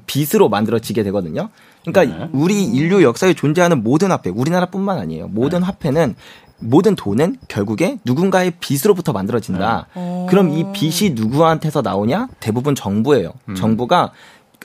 [0.07, 1.49] 빚으로 만들어지게 되거든요.
[1.85, 2.29] 그러니까 네.
[2.33, 5.27] 우리 인류 역사에 존재하는 모든 화폐, 우리나라뿐만 아니에요.
[5.27, 5.65] 모든 네.
[5.65, 6.15] 화폐는
[6.63, 9.87] 모든 돈은 결국에 누군가의 빚으로부터 만들어진다.
[9.95, 10.25] 네.
[10.29, 12.29] 그럼 이 빚이 누구한테서 나오냐?
[12.39, 13.33] 대부분 정부예요.
[13.49, 13.55] 음.
[13.55, 14.11] 정부가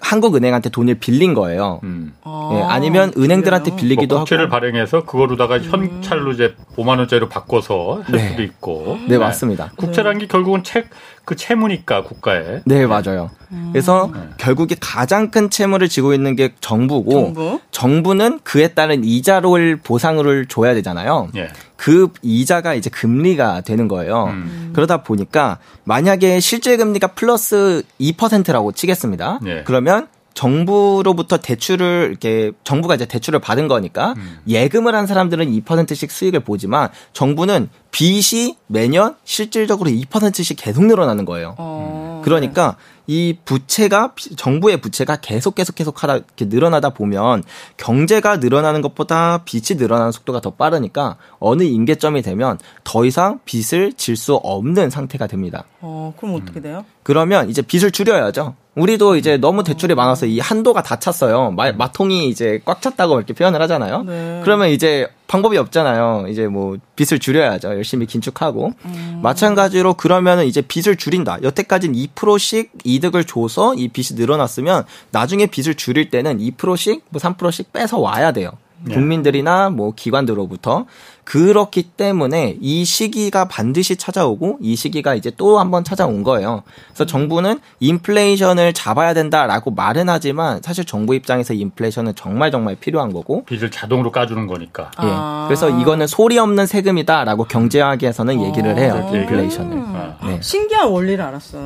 [0.01, 1.81] 한국은행한테 돈을 빌린 거예요.
[1.83, 2.15] 음.
[2.25, 4.49] 예, 아니면 은행들한테 빌리기도 뭐 국채를 하고.
[4.49, 5.63] 국채를 발행해서 그거로다가 음.
[6.03, 8.31] 현찰로 이제 5만 원짜리로 바꿔서 할 네.
[8.31, 8.99] 수도 있고.
[9.03, 9.19] 네, 네.
[9.19, 9.73] 맞습니다.
[9.77, 10.85] 국채란 게 결국은 채,
[11.29, 12.63] 그 채무니까 국가에.
[12.65, 13.29] 네, 맞아요.
[13.53, 13.69] 음.
[13.71, 14.21] 그래서 네.
[14.39, 17.61] 결국에 가장 큰 채무를 지고 있는 게 정부고 정부?
[17.71, 21.29] 정부 는 그에 따른 이자를 보상을 줘야 되잖아요.
[21.37, 21.51] 예.
[21.77, 24.29] 그 이자가 이제 금리가 되는 거예요.
[24.29, 24.71] 음.
[24.75, 29.41] 그러다 보니까 만약에 실제 금리가 플러스 2%라고 치겠습니다.
[29.45, 29.65] 예.
[29.67, 34.39] 그러면 정부로부터 대출을 이렇게 정부가 이제 대출을 받은 거니까 음.
[34.47, 41.57] 예금을 한 사람들은 2%씩 수익을 보지만 정부는 빚이 매년 실질적으로 2%씩 계속 늘어나는 거예요.
[41.59, 42.23] 어.
[42.25, 42.77] 그러니까
[43.09, 47.43] 이 부채가 정부의 부채가 계속 계속 계속 하다 이렇게 늘어나다 보면
[47.77, 54.17] 경제가 늘어나는 것보다 빚이 늘어나는 속도가 더 빠르니까 어느 임계점이 되면 더 이상 빚을 질
[54.17, 55.65] 수 없는 상태가 됩니다.
[55.81, 56.85] 어, 그럼 어떻게 돼요?
[57.03, 58.55] 그러면 이제 빚을 줄여야죠.
[58.77, 61.51] 우리도 이제 너무 대출이 많아서 이 한도가 다 찼어요.
[61.51, 64.05] 마, 마통이 이제 꽉 찼다고 이렇게 표현을 하잖아요.
[64.05, 64.41] 네.
[64.45, 66.27] 그러면 이제 방법이 없잖아요.
[66.29, 67.69] 이제 뭐 빚을 줄여야죠.
[67.69, 68.73] 열심히 긴축하고.
[68.85, 69.21] 음.
[69.23, 71.39] 마찬가지로 그러면은 이제 빚을 줄인다.
[71.43, 77.99] 여태까지는 2%씩 이득을 줘서 이 빚이 늘어났으면 나중에 빚을 줄일 때는 2%씩 뭐 3%씩 빼서
[77.99, 78.51] 와야 돼요.
[78.89, 78.95] 네.
[78.95, 80.87] 국민들이나 뭐 기관들로부터
[81.25, 86.63] 그렇기 때문에 이 시기가 반드시 찾아오고 이 시기가 이제 또 한번 찾아온 거예요.
[86.89, 93.45] 그래서 정부는 인플레이션을 잡아야 된다라고 말은 하지만 사실 정부 입장에서 인플레이션은 정말 정말 필요한 거고
[93.45, 94.91] 빚을 자동으로 까주는 거니까.
[95.03, 95.07] 예.
[95.07, 95.45] 아.
[95.49, 98.95] 그래서 이거는 소리 없는 세금이다라고 경제학에서는 얘기를 해요.
[99.07, 99.15] 아.
[99.15, 99.79] 인플레이션을.
[99.79, 100.17] 아.
[100.25, 100.39] 네.
[100.41, 101.59] 신기한 원리를 알았어.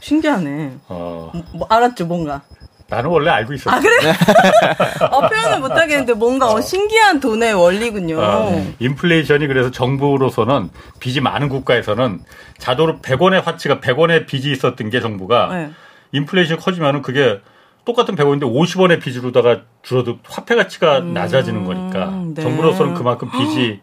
[0.00, 0.72] 신기하네.
[0.88, 1.32] 어.
[1.54, 2.42] 뭐, 알았죠, 뭔가.
[2.90, 3.76] 나는 원래 알고 있었어.
[3.76, 3.96] 아, 그래?
[4.00, 4.12] 네.
[5.10, 6.60] 어, 표현을 못 하겠는데 뭔가 어.
[6.60, 8.18] 신기한 돈의 원리군요.
[8.18, 8.74] 어, 네.
[8.78, 12.20] 인플레이션이 그래서 정부로서는 빚이 많은 국가에서는
[12.56, 15.70] 자동으로 100원의 화치가 100원의 빚이 있었던 게 정부가 네.
[16.12, 17.40] 인플레이션이 커지면은 그게
[17.84, 22.42] 똑같은 100원인데 50원의 빚으로다가 줄어도 화폐 가치가 음, 낮아지는 거니까 네.
[22.42, 23.80] 정부로서는 그만큼 빚이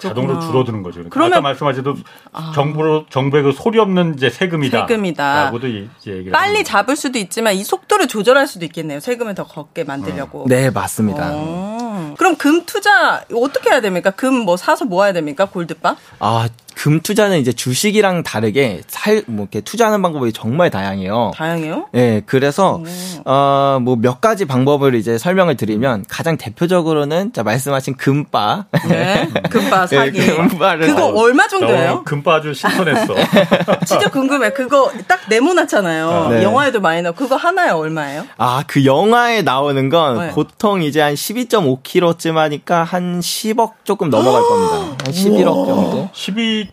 [0.00, 0.94] 자동으로 줄어드는 거죠.
[0.96, 1.94] 그러니까 그러면 아까 말씀하셔도
[2.32, 2.52] 아.
[2.54, 4.86] 정부로 정부의 그 소리 없는 이제 세금이다.
[4.86, 5.44] 세금이다.
[5.44, 9.00] 라고도 이제 얘기를 빨리 잡을 수도 있지만 이 속도를 조절할 수도 있겠네요.
[9.00, 10.42] 세금을 더 걷게 만들려고.
[10.42, 10.44] 어.
[10.48, 11.30] 네, 맞습니다.
[11.32, 12.14] 어.
[12.18, 14.10] 그럼 금 투자 어떻게 해야 됩니까?
[14.10, 15.44] 금 뭐 사서 모아야 됩니까?
[15.44, 15.96] 골드바?
[16.18, 16.48] 아,
[16.80, 21.32] 금 투자는 이제 주식이랑 다르게 살, 뭐 이렇게 투자하는 방법이 정말 다양해요.
[21.34, 21.88] 다양해요?
[21.92, 22.82] 네, 그래서,
[23.26, 28.64] 어, 뭐 몇 가지 방법을 이제 설명을 드리면 가장 대표적으로는 자, 말씀하신 금바.
[28.88, 29.28] 네.
[29.50, 30.20] 금바 네, 사기.
[30.20, 30.86] 네, 금바를.
[30.86, 32.02] 그거 어, 얼마 정도예요?
[32.04, 33.14] 금바 아주 신선했어.
[33.84, 34.50] 진짜 궁금해.
[34.54, 36.28] 그거 딱 네모나잖아요.
[36.30, 36.42] 네.
[36.42, 38.24] 영화에도 많이 나오 그거 하나에 얼마예요?
[38.38, 40.30] 아, 그 영화에 나오는 건 네.
[40.30, 44.96] 보통 이제 한 12.5kg쯤 하니까 한 10억 조금 넘어갈 겁니다.
[45.04, 46.08] 한 11억 정도.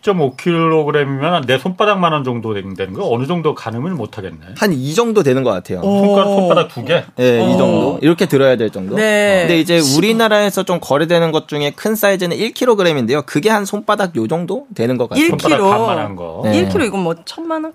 [0.02, 4.38] 12.5kg이면 내 손바닥만 한 정도 되는 거 어느 정도 가늠을 못 하겠네.
[4.56, 5.80] 한 이 정도 되는 것 같아요.
[5.82, 7.04] 손가락, 손바닥 두 개?
[7.16, 7.98] 네, 이 정도.
[8.02, 8.94] 이렇게 들어야 될 정도.
[8.96, 9.40] 네.
[9.42, 13.24] 근데 이제 우리나라에서 좀 거래되는 것 중에 큰 사이즈는 1kg인데요.
[13.26, 15.24] 그게 한 손바닥 요 정도 되는 것 같아요.
[15.26, 15.40] 1kg.
[15.40, 16.42] 손바닥 반만한 거.
[16.44, 16.68] 네.
[16.68, 17.72] 1kg 이건 뭐 천만 원?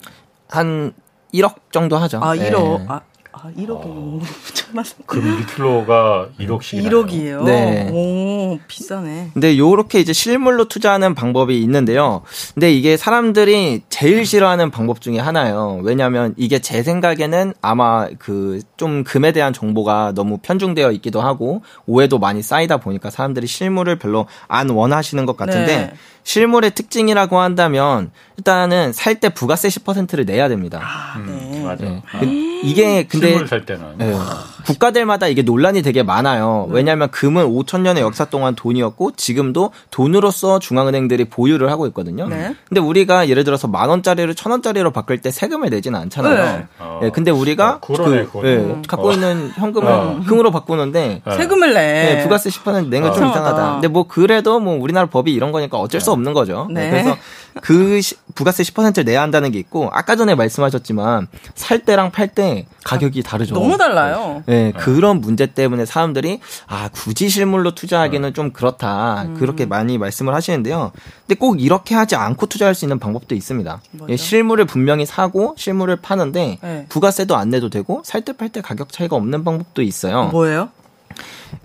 [0.50, 0.94] 한
[1.34, 2.20] 1억 정도 하죠.
[2.22, 2.80] 아, 1억.
[2.80, 2.86] 네.
[2.88, 4.20] 아, 아, 1억이 어.
[4.74, 7.44] 정말 그럼 1kg가 1억씩 1억이에요.
[7.44, 7.90] 네.
[7.92, 9.30] 오, 비싸네.
[9.34, 12.24] 근데 요렇게 이제 실물로 투자하는 방법이 있는데요.
[12.54, 15.80] 근데 이게 사람들이 제일 싫어하는 방법 중에 하나예요.
[15.84, 22.20] 왜냐면 이게 제 생각에는 아마 그 좀 금에 대한 정보가 너무 편중되어 있기도 하고 오해도
[22.20, 25.94] 많이 쌓이다 보니까 사람들이 실물을 별로 안 원하시는 것 같은데 네.
[26.24, 30.82] 실물의 특징이라고 한다면 일단은 살 때 부가세 10%를 내야 됩니다.
[30.84, 31.32] 아, 네.
[31.60, 31.86] 음, 맞아.
[31.86, 32.02] 네.
[32.12, 32.20] 아.
[32.64, 34.14] 이게 근데 실물 살 때는 네.
[34.66, 36.66] 국가들마다 이게 논란이 되게 많아요.
[36.70, 36.76] 네.
[36.76, 42.28] 왜냐하면 금은 5천 년의 역사 동안 돈이었고 지금도 돈으로서 중앙은행들이 보유를 하고 있거든요.
[42.28, 42.56] 네.
[42.68, 46.36] 근데 우리가 예를 들어서 만 원짜리를 천 원짜리로 바꿀 때 세금을 내지는 않잖아요.
[46.36, 46.68] 네.
[46.80, 47.00] 어.
[47.02, 47.10] 네.
[47.12, 49.14] 근데 우리가 어, 그러네, 그, 네, 갖고 어.
[49.14, 50.22] 있는 현금을 어.
[50.28, 51.38] 금으로 바꾸는데 네.
[51.38, 52.16] 세금을 내.
[52.16, 53.30] 네, 부가세 10% 낸 건좀 어.
[53.30, 53.74] 이상하다.
[53.74, 56.68] 근데 뭐 그래도 뭐 우리나라 법이 이런 거니까 어쩔 수 없는 거죠.
[56.74, 57.18] 그래서
[57.62, 62.66] 그 시, 부가세 10%를 내야 한다는 게 있고 아까 전에 말씀하셨지만 살 때랑 팔 때
[62.84, 63.54] 가격이 다르죠.
[63.54, 64.44] 너무 달라요.
[64.54, 68.34] 네, 그런 문제 때문에 사람들이 아 굳이 실물로 투자하기는 네.
[68.34, 69.34] 좀 그렇다 음.
[69.36, 70.92] 그렇게 많이 말씀을 하시는데요.
[71.28, 73.82] 근데 꼭 이렇게 하지 않고 투자할 수 있는 방법도 있습니다.
[74.10, 76.86] 예, 실물을 분명히 사고 실물을 파는데 네.
[76.90, 80.26] 부가세도 안 내도 되고 살 때 팔 때 가격 차이가 없는 방법도 있어요.
[80.32, 80.70] 뭐예요?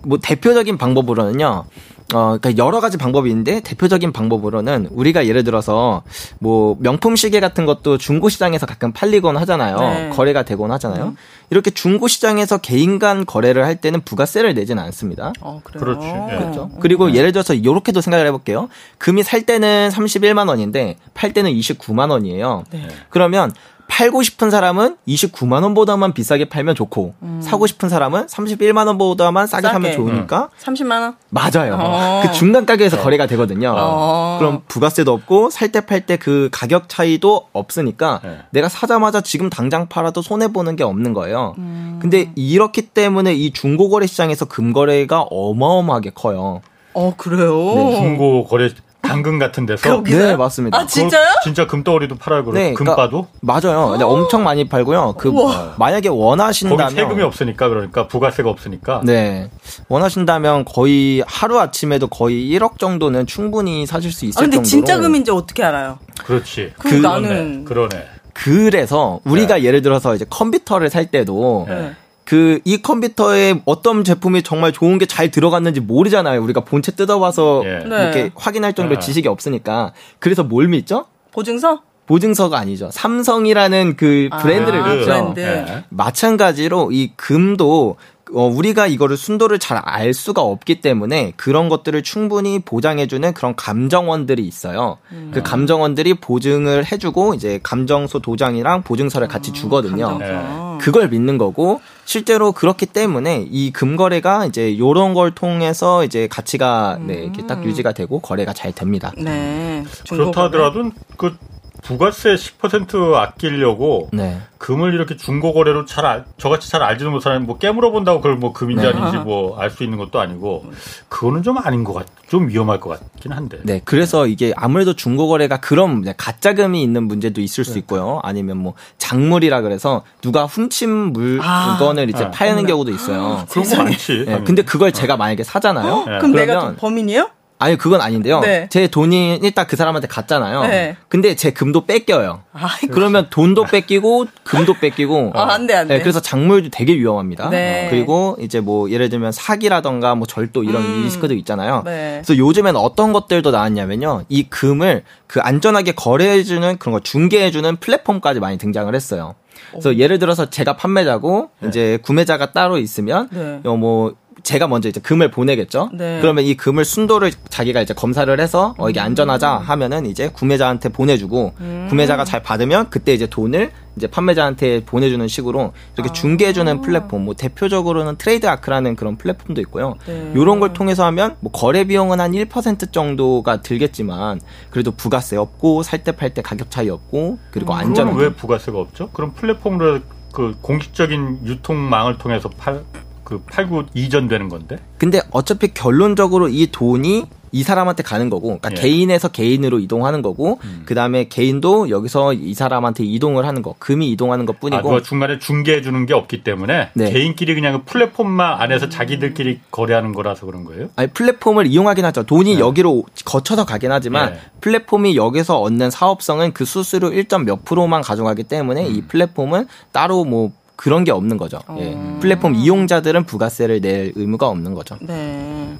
[0.03, 1.65] 뭐 대표적인 방법으로는요.
[2.13, 6.01] 어, 그러니까 여러 가지 방법이 있는데 대표적인 방법으로는 우리가 예를 들어서
[6.39, 9.79] 뭐 명품 시계 같은 것도 중고 시장에서 가끔 팔리곤 하잖아요.
[9.79, 10.09] 네.
[10.09, 11.05] 거래가 되곤 하잖아요.
[11.05, 11.17] 음.
[11.51, 15.33] 이렇게 중고 시장에서 개인 간 거래를 할 때는 부가세를 내지는 않습니다.
[15.41, 16.05] 어, 그렇지.
[16.05, 16.37] 네.
[16.37, 16.69] 그렇죠.
[16.79, 17.15] 그리고 음.
[17.15, 18.69] 예를 들어서 이렇게도 생각을 해 볼게요.
[18.97, 22.63] 금이 살 때는 31만 원인데 팔 때는 29만 원이에요.
[22.71, 22.87] 네.
[23.09, 23.51] 그러면
[23.89, 27.41] 팔고 싶은 사람은 29만 원보다만 비싸게 팔면 좋고 음.
[27.43, 29.73] 사고 싶은 사람은 31만 원보다만 싸게, 싸게.
[29.73, 30.73] 사면 좋으니까 음.
[30.73, 31.15] 30만 원?
[31.29, 31.75] 맞아요.
[31.81, 32.21] 어.
[32.23, 33.01] 그 중간 가격에서 어.
[33.03, 33.73] 거래가 되거든요.
[33.75, 34.37] 어.
[34.39, 38.37] 그럼 부가세도 없고 살 때 팔 때 그 가격 차이도 없으니까 네.
[38.51, 41.55] 내가 사자마자 지금 당장 팔아도 손해 보는 게 없는 거예요.
[41.57, 41.99] 음.
[42.01, 46.61] 근데 이렇기 때문에 이 중고 거래 시장에서 금거래가 어마어마하게 커요.
[46.93, 47.55] 어 그래요?
[47.75, 47.95] 네.
[47.95, 48.69] 중고 거래
[49.01, 50.27] 당근 같은 데서 거기서요?
[50.27, 50.77] 네 맞습니다.
[50.77, 51.25] 아 진짜요?
[51.43, 53.27] 진짜 금덩어리도 팔아요 그럼 네, 금바도?
[53.41, 53.89] 그러니까, 맞아요.
[53.91, 55.15] 근데 엄청 많이 팔고요.
[55.17, 55.75] 그 우와.
[55.77, 59.49] 만약에 원하신다면 거기 세금이 없으니까 그러니까 부가세가 없으니까 네
[59.87, 64.69] 원하신다면 거의 하루 아침에도 거의 1억 정도는 충분히 사실 수 있을 아, 근데 정도로.
[64.69, 65.99] 진짜 금인지 어떻게 알아요?
[66.23, 66.73] 그렇지.
[66.77, 67.89] 그, 그 나는 그러네.
[68.33, 69.63] 그래서 우리가 네.
[69.63, 71.93] 예를 들어서 이제 컴퓨터를 살 때도 네.
[72.29, 76.41] 그 이 컴퓨터에 어떤 제품이 정말 좋은 게 잘 들어갔는지 모르잖아요.
[76.43, 77.69] 우리가 본체 뜯어봐서 예.
[77.85, 78.31] 이렇게 네.
[78.35, 79.05] 확인할 정도의 네.
[79.05, 79.93] 지식이 없으니까.
[80.19, 81.05] 그래서 뭘 믿죠?
[81.31, 81.81] 보증서?
[82.05, 82.89] 보증서가 아니죠.
[82.91, 85.05] 삼성이라는 그 브랜드를 아, 믿죠.
[85.05, 85.39] 브랜드.
[85.39, 85.83] 네.
[85.89, 87.95] 마찬가지로 이 금도
[88.33, 94.45] 어, 우리가 이거를 순도를 잘 알 수가 없기 때문에 그런 것들을 충분히 보장해주는 그런 감정원들이
[94.45, 94.97] 있어요.
[95.11, 95.31] 음.
[95.33, 100.17] 그 감정원들이 보증을 해주고 이제 감정소 도장이랑 보증서를 같이 음, 주거든요.
[100.19, 100.77] 네.
[100.79, 107.15] 그걸 믿는 거고 실제로 그렇기 때문에 이 금거래가 이제 요런 걸 통해서 이제 가치가 네,
[107.15, 107.65] 이렇게 딱 음.
[107.65, 109.11] 유지가 되고 거래가 잘 됩니다.
[109.17, 109.83] 네.
[110.09, 111.35] 그렇다 하더라도 그
[111.81, 114.39] 부가세 10% 아끼려고 네.
[114.57, 118.51] 금을 이렇게 중고 거래로 잘 알, 저같이 잘 알지도 못하는 뭐 깨물어 본다고 그걸 뭐
[118.51, 118.89] 금인지 네.
[118.93, 120.65] 아닌지 뭐 알 수 있는 것도 아니고
[121.07, 123.59] 그거는 좀 아닌 것 같, 좀 위험할 것 같긴 한데.
[123.63, 127.79] 네, 그래서 이게 아무래도 중고 거래가 그런 가짜금이 있는 문제도 있을 수 네.
[127.79, 128.19] 있고요.
[128.23, 131.77] 아니면 뭐 작물이라 그래서 누가 훔친 아.
[131.77, 132.31] 물건을 아, 이제 네.
[132.31, 133.45] 파는 경우도 있어요.
[133.49, 134.25] 그런 거 많지.
[134.25, 135.91] 네, 근데 그걸 제가 만약에 사잖아요.
[135.93, 136.03] 어?
[136.05, 137.29] 그럼 내가 범인이에요?
[137.61, 138.39] 아니 그건 아닌데요.
[138.39, 138.67] 네.
[138.69, 140.63] 제 돈이 일단 그 사람한테 갔잖아요.
[140.63, 140.95] 네.
[141.09, 142.41] 근데 제 금도 뺏겨요.
[142.53, 142.93] 아이고.
[142.93, 145.33] 그러면 돈도 뺏기고 금도 뺏기고.
[145.35, 145.97] 아, 안 돼, 안 돼.
[145.97, 147.49] 네, 그래서 작물도 되게 위험합니다.
[147.49, 147.87] 네.
[147.89, 151.03] 그리고 이제 뭐 예를 들면 사기라던가 뭐 절도 이런 음.
[151.03, 151.83] 리스크도 있잖아요.
[151.83, 152.21] 네.
[152.23, 154.23] 그래서 요즘엔 어떤 것들도 나왔냐면요.
[154.29, 159.35] 이 금을 그 안전하게 거래해주는 그런 거 중개해주는 플랫폼까지 많이 등장을 했어요.
[159.71, 159.95] 그래서 오.
[159.95, 161.67] 예를 들어서 제가 판매자고 네.
[161.67, 163.59] 이제 구매자가 따로 있으면 네.
[163.65, 165.89] 어, 뭐 제가 먼저 이제 금을 보내겠죠.
[165.93, 166.19] 네.
[166.21, 171.53] 그러면 이 금을 순도를 자기가 이제 검사를 해서 어 이게 안전하자 하면은 이제 구매자한테 보내주고
[171.59, 171.87] 음.
[171.89, 176.13] 구매자가 잘 받으면 그때 이제 돈을 이제 판매자한테 보내주는 식으로 이렇게 아.
[176.13, 179.95] 중개해주는 플랫폼, 뭐 대표적으로는 트레이드 아크라는 그런 플랫폼도 있고요.
[180.07, 180.31] 네.
[180.35, 185.99] 이런 걸 통해서 하면 뭐 거래 비용은 한 1% 정도가 들겠지만 그래도 부가세 없고 살
[186.03, 187.77] 때 팔 때 가격 차이 없고 그리고 음.
[187.79, 188.15] 안전.
[188.15, 189.09] 왜 부가세가 없죠?
[189.11, 189.99] 그럼 플랫폼으로
[190.31, 192.83] 그 공식적인 유통망을 통해서 팔,
[193.29, 194.77] 그 팔고 이전되는 건데?
[194.97, 198.75] 근데 어차피 결론적으로 이 돈이 이 사람한테 가는 거고, 그러니까 예.
[198.75, 200.83] 개인에서 개인으로 이동하는 거고, 음.
[200.85, 204.95] 그 다음에 개인도 여기서 이 사람한테 이동을 하는 거, 금이 이동하는 것 뿐이고.
[204.95, 207.11] 아, 중간에 중개해 주는 게 없기 때문에 네.
[207.11, 210.89] 개인끼리 그냥 그 플랫폼만 안에서 자기들끼리 거래하는 거라서 그런 거예요?
[210.95, 212.23] 아니 플랫폼을 이용하긴 하죠.
[212.23, 212.59] 돈이 네.
[212.59, 214.39] 여기로 거쳐서 가긴 하지만 네.
[214.61, 217.25] 플랫폼이 여기서 얻는 사업성은 그 수수료 1.
[217.45, 218.95] 몇 프로만 가져가기 때문에 음.
[218.95, 221.59] 이 플랫폼은 따로 뭐 그런 게 없는 거죠.
[221.67, 221.75] 어.
[221.77, 222.19] 예.
[222.21, 224.95] 플랫폼 이용자들은 부가세를 낼 의무가 없는 거죠.
[225.01, 225.77] 네.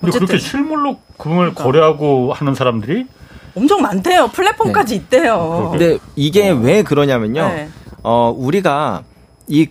[0.00, 1.62] 근데 그렇게 실물로 금을 그러니까.
[1.62, 3.06] 거래하고 하는 사람들이
[3.54, 4.26] 엄청 많대요.
[4.32, 4.96] 플랫폼까지 네.
[4.96, 5.68] 있대요.
[5.70, 6.56] 근데 이게 어.
[6.56, 7.46] 왜 그러냐면요.
[7.46, 7.68] 네.
[8.02, 9.04] 어, 우리가
[9.46, 9.68] 이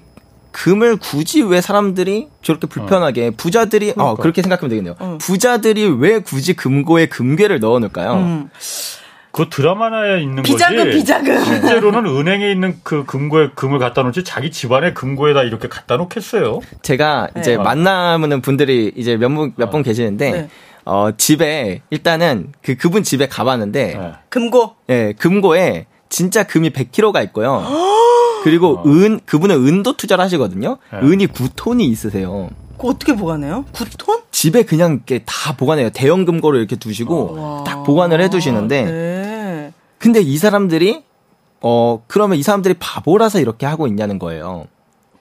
[0.53, 3.31] 금을 굳이 왜 사람들이 저렇게 불편하게 어.
[3.35, 4.11] 부자들이 어, 그러니까.
[4.11, 4.95] 어 그렇게 생각하면 되겠네요.
[4.97, 5.17] 어.
[5.19, 8.13] 부자들이 왜 굳이 금고에 금괴를 넣어 놓을까요?
[8.13, 8.49] 음.
[9.33, 10.91] 그 드라마나에 있는 비자금, 거지.
[10.91, 11.43] 비자금.
[11.43, 16.59] 실제로는 은행에 있는 그 금고에 금을 갖다 놓지 자기 집안의 금고에다 이렇게 갖다 놓겠어요.
[16.83, 17.41] 제가 네.
[17.41, 19.83] 이제 만나는 분들이 이제 몇분 몇분 어.
[19.83, 20.49] 계시는데 네.
[20.85, 24.11] 어 집에 일단은 그 그분 집에 가봤는데 네.
[24.29, 24.75] 금고.
[24.89, 27.65] 예, 네, 금고에 진짜 금이 100kg가 있고요.
[28.45, 28.83] 그리고 어.
[28.85, 30.77] 은 그분은 은도 투자를 하시거든요.
[30.91, 30.99] 네.
[30.99, 32.49] 은이 9톤이 있으세요.
[32.77, 33.65] 그 어떻게 보관해요?
[33.73, 34.23] 9톤?
[34.31, 35.89] 집에 그냥 이렇게 다 보관해요.
[35.91, 37.63] 대형 금고를 이렇게 두시고 어.
[37.65, 39.12] 딱 보관을 해 두시는데 네.
[40.03, 41.01] 근데 이 사람들이
[41.61, 44.65] 어 그러면 이 사람들이 바보라서 이렇게 하고 있냐는 거예요.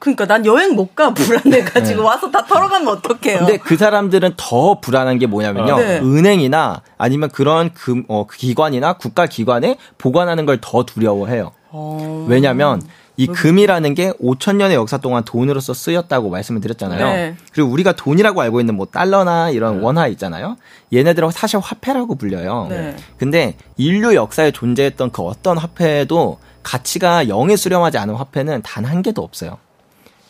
[0.00, 2.06] 그러니까 난 여행 못 가 불안해가지고 네.
[2.06, 3.38] 와서 다 털어가면 어떡해요?
[3.38, 5.76] 근데 그 사람들은 더 불안한 게 뭐냐면요.
[5.76, 6.00] 네.
[6.00, 11.52] 은행이나 아니면 그런 금, 어, 기관이나 국가 기관에 보관하는 걸 더 두려워해요.
[11.70, 12.26] 어...
[12.28, 12.82] 왜냐면
[13.16, 17.06] 이 금이라는 게 5천 년의 역사 동안 돈으로서 쓰였다고 말씀을 드렸잖아요.
[17.06, 17.36] 네.
[17.52, 19.84] 그리고 우리가 돈이라고 알고 있는 뭐 달러나 이런 네.
[19.84, 20.56] 원화 있잖아요.
[20.92, 22.66] 얘네들은 사실 화폐라고 불려요.
[22.70, 22.96] 네.
[23.18, 29.22] 근데 인류 역사에 존재했던 그 어떤 화폐도 가치가 0에 수렴하지 않은 화폐는 단 한 개도
[29.22, 29.58] 없어요.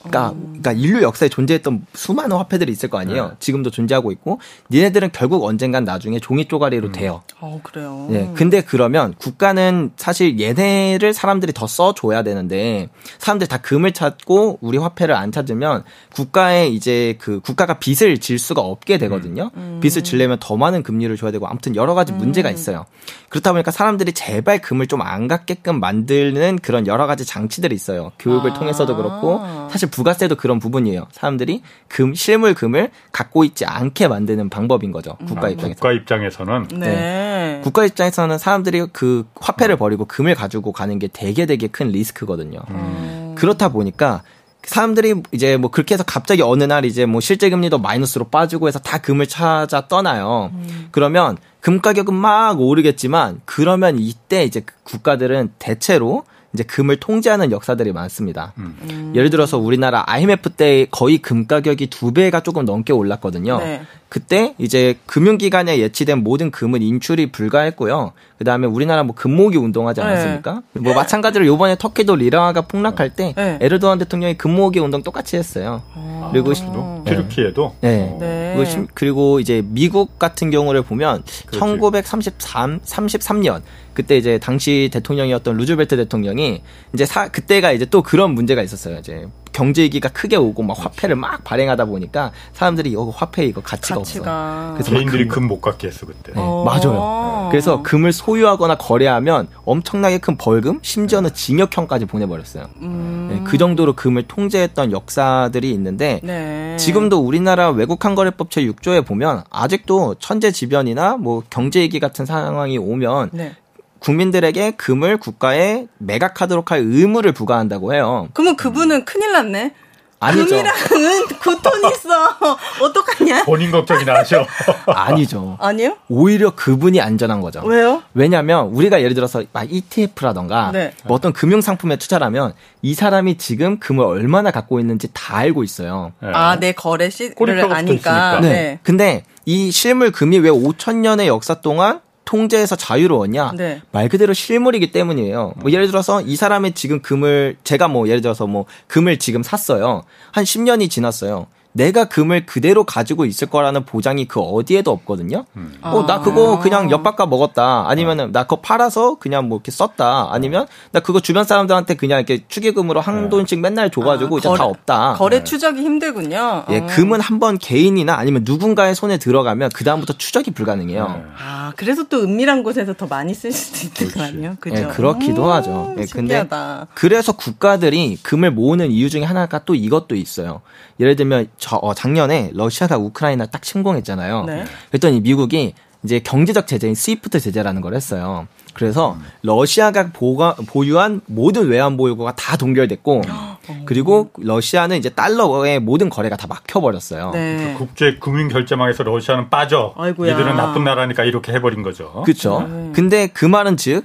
[0.03, 0.61] 그러니까, 음.
[0.61, 3.29] 그러니까 인류 역사에 존재했던 수많은 화폐들이 있을 거 아니에요.
[3.29, 3.35] 네.
[3.38, 6.93] 지금도 존재하고 있고, 니네들은 결국 언젠간 나중에 종이 쪼가리로 음.
[6.93, 7.23] 돼요.
[7.41, 8.09] 어, 그래요.
[8.12, 8.31] 예.
[8.35, 12.88] 근데 그러면 국가는 사실 얘네를 사람들이 더 써줘야 되는데,
[13.19, 15.85] 사람들이 다 금을 찾고 우리 화폐를 안 찾으면
[16.15, 19.51] 국가에 이제 그 국가가 빚을 질 수가 없게 되거든요.
[19.57, 19.81] 음.
[19.83, 22.55] 빚을 질려면 더 많은 금리를 줘야 되고, 아무튼 여러 가지 문제가 음.
[22.55, 22.87] 있어요.
[23.29, 28.12] 그렇다 보니까 사람들이 제발 금을 좀 안 갖게끔 만드는 그런 여러 가지 장치들이 있어요.
[28.21, 28.55] 교육을 아.
[28.55, 31.07] 통해서도 그렇고, 사실 부가세도 그런 부분이에요.
[31.12, 35.16] 사람들이 금 실물 금을 갖고 있지 않게 만드는 방법인 거죠.
[35.26, 35.52] 국가 음.
[35.52, 35.74] 입장에서.
[35.76, 36.78] 국가 입장에서는 네.
[36.78, 37.61] 네.
[37.62, 42.59] 국가 입장에서는 사람들이 그 화폐를 버리고 금을 가지고 가는 게 되게 되게 큰 리스크거든요.
[42.70, 43.35] 음.
[43.37, 44.22] 그렇다 보니까
[44.64, 48.78] 사람들이 이제 뭐 그렇게 해서 갑자기 어느 날 이제 뭐 실제 금리도 마이너스로 빠지고 해서
[48.78, 50.50] 다 금을 찾아 떠나요.
[50.52, 50.88] 음.
[50.92, 56.24] 그러면 금 가격은 막 오르겠지만 그러면 이때 이제 국가들은 대체로
[56.55, 58.53] 이제 금을 통제하는 역사들이 많습니다.
[58.59, 59.12] 음.
[59.15, 63.59] 예를 들어서 우리나라 IMF 때 거의 금 가격이 두 배가 조금 넘게 올랐거든요.
[63.59, 63.83] 네.
[64.09, 68.12] 그때 이제 금융기관에 예치된 모든 금은 인출이 불가했고요.
[68.42, 70.07] 그 다음에 우리나라 뭐 금모기 운동하지 네.
[70.09, 70.62] 않았습니까?
[70.72, 70.81] 네.
[70.81, 73.57] 뭐 마찬가지로 요번에 터키도 리라가 폭락할 때 네.
[73.61, 75.81] 에르도안 대통령이 금모기 운동 똑같이 했어요.
[75.94, 76.28] 아.
[76.33, 77.05] 그리고 아.
[77.07, 78.16] 튀르키에도 네.
[78.18, 78.55] 네.
[78.57, 81.59] 그리고, 그리고 이제 미국 같은 경우를 보면 그렇지.
[81.61, 83.62] 1933 33년
[83.94, 86.62] 그때 이제 당시 대통령이었던 루즈벨트 대통령이
[86.94, 88.98] 이제 사 그때가 이제 또 그런 문제가 있었어요.
[88.98, 93.99] 이제 경제 위기가 크게 오고 막 화폐를 막 발행하다 보니까 사람들이 이거 화폐 이거 가치가,
[93.99, 94.31] 가치가.
[94.31, 94.75] 없어.
[94.75, 96.33] 그래서 개인들이 금 못 갖게 했어 그때.
[96.33, 96.65] 네, 어.
[96.65, 97.49] 맞아요.
[97.51, 101.35] 그래서 금을 소유하거나 거래하면 엄청나게 큰 벌금, 심지어는 네.
[101.35, 102.67] 징역형까지 보내버렸어요.
[102.81, 103.29] 음.
[103.31, 106.77] 네, 그 정도로 금을 통제했던 역사들이 있는데 네.
[106.79, 113.57] 지금도 우리나라 외국한거래법 제 6조에 보면 아직도 천재지변이나 뭐 경제위기 같은 상황이 오면 네.
[114.03, 118.29] 국민들에게 금을 국가에 매각하도록 할 의무를 부과한다고 해요.
[118.35, 119.75] 그러면 그분은 큰일 났네.
[120.23, 120.47] 아니죠.
[120.47, 122.37] 금이랑 은 9톤 있어.
[122.81, 123.45] 어떡하냐?
[123.45, 124.47] 본인 걱정이나 하죠.
[124.87, 125.57] 아니죠.
[125.61, 125.97] 아니요?
[126.09, 127.61] 오히려 그분이 안전한 거죠.
[127.65, 128.05] 왜요?
[128.15, 130.93] 왜냐면 우리가 예를 들어서 막 ETF라던가 네.
[131.05, 136.12] 뭐 어떤 금융 상품에 투자하면 이 사람이 지금 금을 얼마나 갖고 있는지 다 알고 있어요.
[136.21, 136.31] 네.
[136.33, 137.35] 아, 내 거래 시를
[137.73, 138.38] 아니까.
[138.41, 138.49] 네.
[138.49, 138.79] 네.
[138.85, 143.53] 근데 이 실물 금이 왜 5천 년의 역사 동안 통제에서 자유로웠냐?
[143.57, 143.83] 네.
[143.91, 145.55] 말 그대로 실물이기 때문이에요.
[145.57, 150.03] 뭐 예를 들어서 이 사람이 지금 금을 제가 뭐 예를 들어서 뭐 금을 지금 샀어요.
[150.31, 151.47] 한 10년이 지났어요.
[151.73, 155.45] 내가 금을 그대로 가지고 있을 거라는 보장이 그 어디에도 없거든요.
[155.57, 155.75] 음.
[155.83, 156.59] 어, 나 그거 아.
[156.59, 157.89] 그냥 엿바꿔 먹었다.
[157.89, 160.29] 아니면은 나 그거 팔아서 그냥 뭐 이렇게 썼다.
[160.31, 163.29] 아니면 나 그거 주변 사람들한테 그냥 이렇게 축의금으로 한 네.
[163.31, 165.15] 돈씩 맨날 줘가지고 아, 이제 거래, 다 없다.
[165.15, 165.45] 거래 네.
[165.45, 166.65] 추적이 힘들군요.
[166.71, 166.87] 예, 어.
[166.87, 171.09] 금은 한번 개인이나 아니면 누군가의 손에 들어가면 그 다음부터 추적이 불가능해요.
[171.09, 171.23] 네.
[171.43, 174.57] 아, 그래서 또 은밀한 곳에서 더 많이 쓸 수도 있는 거 아니에요?
[174.61, 174.77] 그죠?
[174.77, 175.95] 예, 그렇기도 오, 하죠.
[175.99, 176.47] 예, 근데
[176.95, 180.61] 그래서 국가들이 금을 모으는 이유 중에 하나가 또 이것도 있어요.
[181.01, 184.44] 예를 들면 저, 어, 작년에 러시아가 우크라이나 딱 침공했잖아요.
[184.46, 184.64] 네.
[184.90, 188.48] 그랬더니 미국이 이제 경제적 제재인 스위프트 제재라는 걸 했어요.
[188.75, 189.22] 그래서 음.
[189.42, 193.22] 러시아가 보가, 보유한 모든 외환 보유고가 다 동결됐고
[193.87, 197.31] 그리고 러시아는 이제 달러의 모든 거래가 다 막혀버렸어요.
[197.31, 197.75] 네.
[197.75, 199.94] 그 국제 금융 결제망에서 러시아는 빠져.
[199.96, 200.33] 아이고야.
[200.33, 202.22] 얘들은 나쁜 나라니까 이렇게 해버린 거죠.
[202.25, 202.66] 그렇죠.
[202.68, 202.90] 네.
[202.92, 204.05] 근데 그 말은 즉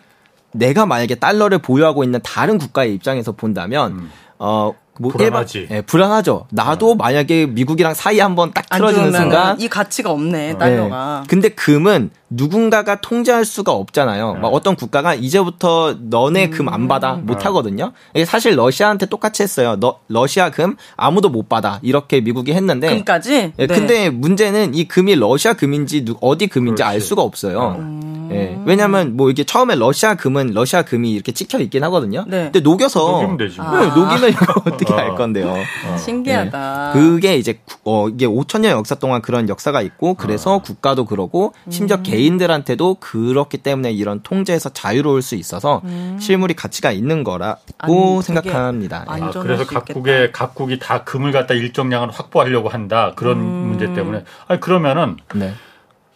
[0.52, 4.12] 내가 만약에 달러를 보유하고 있는 다른 국가의 입장에서 본다면 음.
[4.38, 5.58] 어 뭐 불안하지.
[5.60, 6.48] 일반, 예, 불안하죠.
[6.52, 6.96] 나도 어.
[6.96, 10.58] 만약에 미국이랑 사이 한번 딱 틀어지는 순간 이 가치가 없네 어.
[10.58, 11.22] 달러가.
[11.24, 11.28] 예.
[11.28, 14.34] 근데 금은 누군가가 통제할 수가 없잖아요.
[14.34, 14.40] 네.
[14.40, 16.52] 막 어떤 국가가 이제부터 너네 음.
[16.52, 17.94] 금안 받아 못 하거든요.
[18.26, 19.78] 사실 러시아한테 똑같이 했어요.
[19.80, 22.90] 너, 러시아 금 아무도 못 받아 이렇게 미국이 했는데.
[22.90, 23.54] 금까지.
[23.58, 23.68] 예, 네.
[23.68, 26.96] 근데 문제는 이 금이 러시아 금인지 어디 금인지 그렇지.
[26.96, 27.76] 알 수가 없어요.
[27.80, 28.30] 음.
[28.32, 32.26] 예, 왜냐하면 뭐 이게 처음에 러시아 금은 러시아 금이 이렇게 찍혀 있긴 하거든요.
[32.28, 32.44] 네.
[32.44, 33.56] 근데 녹여서 녹이면 되지.
[33.62, 33.80] 아.
[33.80, 35.54] 네, 녹이면 이거 어떻게 알 건데요.
[35.86, 35.98] 어.
[35.98, 36.92] 신기하다.
[36.94, 37.00] 네.
[37.00, 40.62] 그게 이제 어 이게 5천 년 역사 동안 그런 역사가 있고 그래서 어.
[40.62, 42.04] 국가도 그러고 심지어 음.
[42.18, 46.18] 개인들한테도 그렇기 때문에 이런 통제에서 자유로울 수 있어서 음.
[46.20, 49.06] 실물이 가치가 있는 거라고 생각합니다.
[49.08, 53.44] 아, 그래서 각국의 각국이 다 금을 갖다 일정량을 확보하려고 한다 그런 음.
[53.44, 54.24] 문제 때문에.
[54.48, 55.54] 아니 그러면은 네.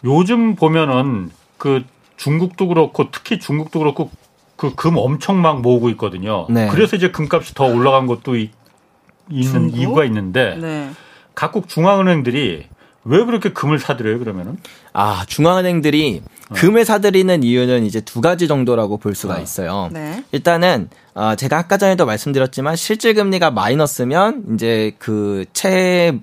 [0.04, 1.84] 요즘 보면은 그
[2.18, 4.10] 중국도 그렇고 특히 중국도 그렇고
[4.62, 6.46] 그 금 엄청 막 모으고 있거든요.
[6.48, 6.68] 네.
[6.68, 8.52] 그래서 이제 금값이 더 올라간 것도 있,
[9.28, 10.92] 는 이유가 있는데 네.
[11.34, 12.68] 각국 중앙은행들이
[13.04, 14.58] 왜 그렇게 금을 사들여요, 그러면은?
[14.94, 16.54] 아, 중앙은행들이 어.
[16.54, 19.40] 금을 사들이는 이유는 이제 두 가지 정도라고 볼 수가 어.
[19.40, 19.90] 있어요.
[19.92, 20.24] 네.
[20.32, 26.20] 일단은, 어, 제가 아까 전에도 말씀드렸지만 실질 금리가 마이너스면 이제 그 채,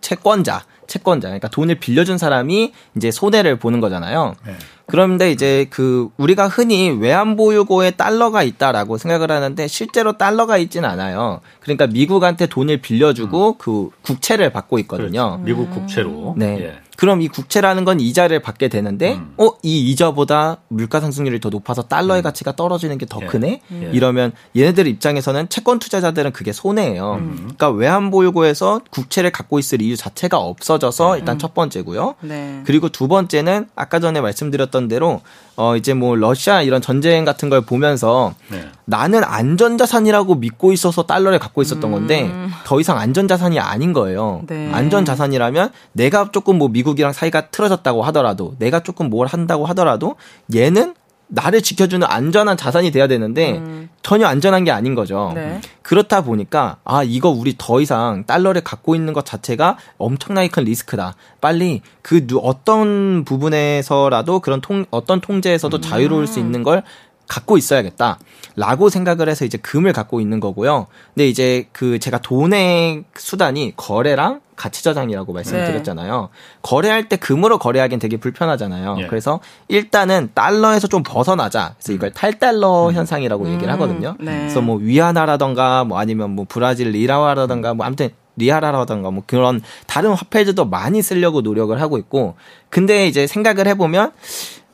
[0.00, 4.34] 채권자, 채권자, 그러니까 돈을 빌려준 사람이 이제 손해를 보는 거잖아요.
[4.44, 4.54] 네.
[4.86, 11.40] 그런데 이제 그 우리가 흔히 외환보유고에 달러가 있다라고 생각을 하는데 실제로 달러가 있지는 않아요.
[11.60, 13.54] 그러니까 미국한테 돈을 빌려주고 음.
[13.58, 15.38] 그 국채를 받고 있거든요.
[15.38, 15.44] 그렇지.
[15.44, 16.34] 미국 국채로.
[16.36, 16.58] 네.
[16.60, 16.89] 예.
[17.00, 19.32] 그럼 이 국채라는 건 이자를 받게 되는데 음.
[19.38, 22.22] 어, 이 이자보다 물가 상승률이 더 높아서 달러의 음.
[22.22, 23.26] 가치가 떨어지는 게더 예.
[23.26, 23.62] 크네.
[23.72, 23.90] 예.
[23.94, 27.14] 이러면 얘네들 입장에서는 채권 투자자들은 그게 손해예요.
[27.14, 27.36] 음.
[27.36, 31.20] 그러니까 외환 보유고에서 국채를 갖고 있을 이유 자체가 없어져서 네.
[31.20, 32.16] 일단 첫 번째고요.
[32.20, 32.60] 네.
[32.66, 35.22] 그리고 두 번째는 아까 전에 말씀드렸던 대로
[35.56, 38.68] 어 이제 뭐 러시아 이런 전쟁 같은 걸 보면서 네.
[38.84, 42.50] 나는 안전자산이라고 믿고 있어서 달러를 갖고 있었던 건데 음.
[42.64, 44.42] 더 이상 안전자산이 아닌 거예요.
[44.46, 44.70] 네.
[44.72, 50.16] 안전자산이라면 내가 조금 뭐 미국 이랑 사이가 틀어졌다고 하더라도 내가 조금 뭘 한다고 하더라도
[50.54, 50.94] 얘는
[51.30, 53.88] 나를 지켜주는 안전한 자산이 돼야 되는데 음.
[54.02, 55.32] 전혀 안전한 게 아닌 거죠.
[55.34, 55.60] 네.
[55.82, 61.14] 그렇다 보니까 아 이거 우리 더 이상 달러를 갖고 있는 것 자체가 엄청나게 큰 리스크다.
[61.40, 65.80] 빨리 그 어떤 부분에서라도 그런 통 어떤 통제에서도 음.
[65.80, 66.82] 자유로울 수 있는 걸
[67.30, 68.18] 갖고 있어야겠다.
[68.56, 70.88] 라고 생각을 해서 이제 금을 갖고 있는 거고요.
[71.14, 75.66] 근데 이제 그 제가 돈의 수단이 거래랑 가치 저장이라고 말씀을 네.
[75.68, 76.28] 드렸잖아요.
[76.60, 78.96] 거래할 때 금으로 거래하기엔 되게 불편하잖아요.
[78.98, 79.06] 예.
[79.06, 79.38] 그래서
[79.68, 81.76] 일단은 달러에서 좀 벗어나자.
[81.78, 82.94] 그래서 이걸 탈달러 음.
[82.94, 83.54] 현상이라고 음.
[83.54, 84.16] 얘기를 하거든요.
[84.18, 84.36] 네.
[84.40, 90.64] 그래서 뭐 위안화라던가 뭐 아니면 뭐 브라질 리라화라던가 뭐 아무튼 리아라라던가 뭐 그런 다른 화폐들도
[90.64, 92.34] 많이 쓰려고 노력을 하고 있고
[92.70, 94.12] 근데 이제 생각을 해보면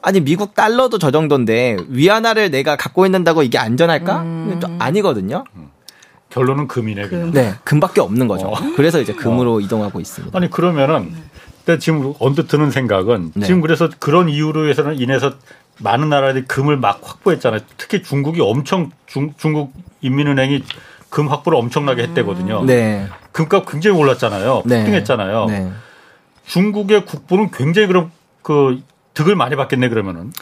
[0.03, 4.23] 아니 미국 달러도 저 정도인데 위안화를 내가 갖고 있는다고 이게 안전할까?
[4.23, 4.61] 음.
[4.79, 5.45] 아니거든요.
[5.57, 5.71] 음.
[6.31, 7.09] 결론은 금이네.
[7.09, 7.31] 금.
[7.33, 8.49] 네, 금밖에 없는 거죠.
[8.49, 8.55] 어.
[8.77, 9.61] 그래서 이제 금으로 어.
[9.61, 10.37] 이동하고 있습니다.
[10.37, 11.15] 아니 그러면은
[11.65, 13.47] 근데 지금 언뜻 드는 생각은 네.
[13.47, 15.33] 지금 그래서 그런 이유로 해서는 인해서
[15.81, 17.61] 많은 나라들이 금을 막 확보했잖아요.
[17.77, 20.63] 특히 중국이 엄청 중, 중국 인민은행이
[21.11, 22.65] 금 확보를 엄청나게 했대거든요.
[22.65, 23.07] 네.
[23.33, 24.63] 금값 굉장히 올랐잖아요.
[24.65, 24.79] 네.
[24.79, 25.47] 폭등했잖아요.
[25.47, 25.71] 네.
[26.47, 28.11] 중국의 국부는 굉장히 그럼
[28.43, 28.81] 그
[29.17, 30.33] 득을 많이 받겠네 그러면은.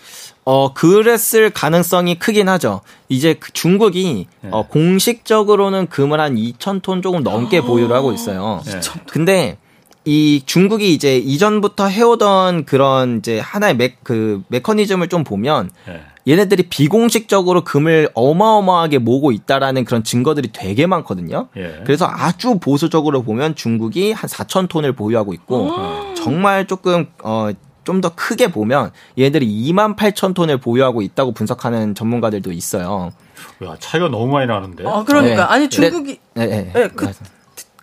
[0.44, 2.82] 어 그랬을 가능성이 크긴 하죠.
[3.08, 4.50] 이제 그 중국이 네.
[4.52, 8.60] 어, 공식적으로는 금을 한 2천 톤 조금 넘게 보유를 하고 있어요.
[8.66, 8.80] 네.
[9.08, 9.56] 근데
[10.04, 16.02] 이 중국이 이제 이전부터 해오던 그런 이제 하나의 메, 그 메커니즘을 좀 보면 네.
[16.26, 21.48] 얘네들이 비공식적으로 금을 어마어마하게 모으고 있다라는 그런 증거들이 되게 많거든요.
[21.56, 21.82] 예.
[21.84, 25.70] 그래서 아주 보수적으로 보면 중국이 한 4천 톤을 보유하고 있고
[26.16, 27.50] 정말 조금 어
[27.84, 33.12] 좀 더 크게 보면 얘들이 2만 8천 톤을 보유하고 있다고 분석하는 전문가들도 있어요.
[33.64, 34.84] 야, 차이가 너무 많이 나는데.
[34.86, 35.36] 아, 그러니까.
[35.36, 35.42] 네.
[35.42, 36.18] 아니, 중국이.
[36.34, 36.70] 네, 네.
[36.74, 36.88] 네.
[36.88, 37.10] 그,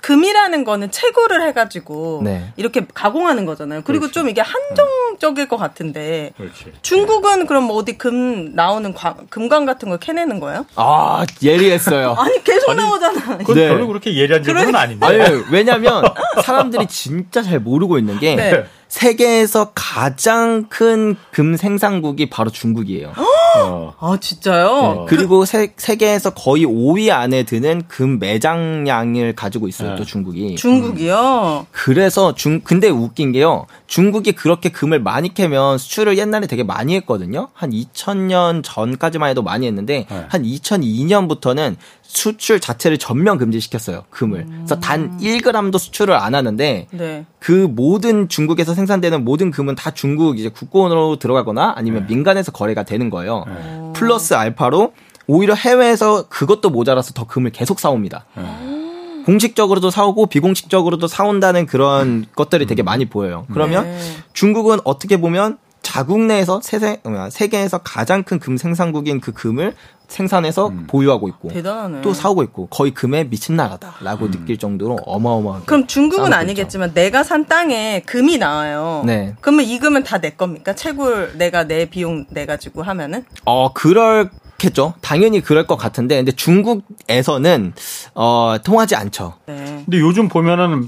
[0.01, 2.51] 금이라는 거는 채굴을 해가지고 네.
[2.57, 3.81] 이렇게 가공하는 거잖아요.
[3.83, 4.13] 그리고 그렇지.
[4.15, 6.73] 좀 이게 한정적일 것 같은데 그렇지.
[6.81, 10.65] 중국은 그럼 뭐 어디 금 나오는 관, 금광 같은 걸 캐내는 거예요?
[10.75, 12.15] 아 예리했어요.
[12.19, 13.37] 아니 계속 아니, 나오잖아.
[13.37, 13.67] 그건 네.
[13.69, 15.05] 별로 그렇게 예리한 질문은 아닌데.
[15.05, 16.03] 아니 왜냐면
[16.43, 18.35] 사람들이 진짜 잘 모르고 있는 게.
[18.35, 18.65] 네.
[18.91, 23.13] 세계에서 가장 큰 금 생산국이 바로 중국이에요.
[23.15, 23.93] 어.
[23.99, 24.93] 아 진짜요?
[24.93, 25.05] 네.
[25.07, 29.91] 그리고 세, 세계에서 거의 5위 안에 드는 금 매장량을 가지고 있어요.
[29.91, 29.95] 네.
[29.95, 30.55] 또 중국이.
[30.55, 31.67] 중국이요?
[31.71, 33.65] 그래서 중 근데 웃긴 게요.
[33.87, 37.47] 중국이 그렇게 금을 많이 캐면 수출을 옛날에 되게 많이 했거든요.
[37.53, 40.25] 한 2000년 전까지만 해도 많이 했는데 네.
[40.29, 44.03] 한 2002년부터는 수출 자체를 전면 금지시켰어요.
[44.09, 44.45] 금을.
[44.45, 47.25] 그래서 단 1g도 수출을 안 하는데 네.
[47.39, 52.15] 그 모든 중국에서 생산되는 모든 금은 다 중국 이제 국고로 들어가거나 아니면 네.
[52.15, 53.45] 민간에서 거래가 되는 거예요.
[53.47, 53.93] 네.
[53.93, 54.93] 플러스 알파로
[55.27, 58.25] 오히려 해외에서 그것도 모자라서 더 금을 계속 사옵니다.
[58.35, 59.23] 네.
[59.25, 63.45] 공식적으로도 사오고 비공식적으로도 사온다는 그런 것들이 되게 많이 보여요.
[63.53, 63.99] 그러면 네.
[64.33, 67.01] 중국은 어떻게 보면 자국 내에서 세세,
[67.31, 69.73] 세계에서 가장 큰 금 생산국인 그 금을
[70.07, 70.87] 생산해서 음.
[70.87, 72.01] 보유하고 있고 대단하네.
[72.01, 74.31] 또 사오고 있고 거의 금에 미친 나라다라고 음.
[74.31, 76.93] 느낄 정도로 어마어마한 그럼 중국은 아니겠지만 있죠.
[76.95, 79.03] 내가 산 땅에 금이 나와요.
[79.05, 79.35] 네.
[79.41, 80.73] 그러면 이 금은 다 내 겁니까?
[80.73, 83.25] 채굴 내가 내 비용 내 가지고 하면은?
[83.45, 84.93] 어 그럴 겠죠.
[85.01, 87.73] 당연히 그럴 것 같은데, 근데 중국에서는
[88.13, 89.33] 어 통하지 않죠.
[89.47, 89.81] 네.
[89.85, 90.87] 근데 요즘 보면은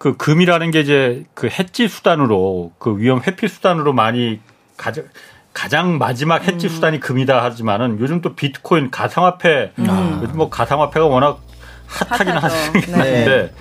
[0.00, 4.40] 그 금이라는 게 이제 그 해지 수단으로 그 위험 회피 수단으로 많이
[4.78, 5.02] 가져
[5.52, 6.70] 가장 마지막 해지 음.
[6.70, 10.20] 수단이 금이다 하지만은 요즘 또 비트코인 가상화폐 음.
[10.22, 11.42] 요즘 뭐 가상화폐가 워낙
[11.86, 13.52] 핫하긴 하는데 네.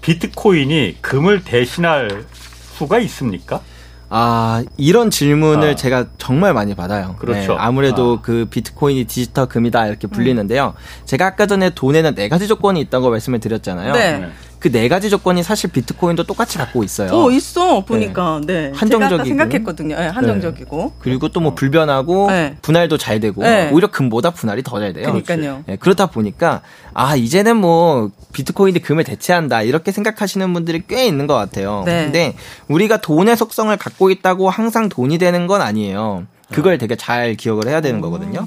[0.00, 3.60] 비트코인이 금을 대신할 수가 있습니까?
[4.08, 5.74] 아, 이런 질문을 아.
[5.76, 7.16] 제가 정말 많이 받아요.
[7.18, 7.52] 그렇죠.
[7.52, 8.22] 네, 아무래도 아.
[8.22, 10.74] 그 비트코인이 디지털 금이다 이렇게 불리는데요.
[10.76, 11.04] 음.
[11.04, 13.92] 제가 아까 전에 돈에는 네 가지 조건이 있다고 말씀을 드렸잖아요.
[13.92, 14.30] 네.
[14.58, 17.10] 그 네 가지 조건이 사실 비트코인도 똑같이 갖고 있어요.
[17.12, 17.84] 어, 있어.
[17.84, 18.40] 보니까.
[18.44, 18.70] 네.
[18.70, 18.72] 네.
[18.74, 19.24] 한정적이고.
[19.24, 19.96] 생각했거든요.
[19.96, 20.76] 네, 한정적이고.
[20.76, 20.90] 네.
[20.98, 22.56] 그리고 또 뭐 불변하고 네.
[22.62, 23.70] 분할도 잘 되고 네.
[23.72, 25.06] 오히려 금보다 분할이 더 잘 돼요.
[25.06, 25.62] 그러니까요.
[25.66, 26.62] 네, 그렇다 보니까
[26.94, 29.62] 아, 이제는 뭐 비트코인이 금을 대체한다.
[29.62, 31.82] 이렇게 생각하시는 분들이 꽤 있는 것 같아요.
[31.86, 32.04] 네.
[32.04, 32.34] 근데
[32.68, 36.24] 우리가 돈의 속성을 갖고 있다고 항상 돈이 되는 건 아니에요.
[36.52, 36.78] 그걸 어.
[36.78, 38.46] 되게 잘 기억을 해야 되는 거거든요.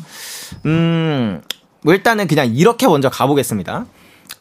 [0.65, 1.41] 음,
[1.83, 3.85] 뭐 일단은 그냥 이렇게 먼저 가보겠습니다.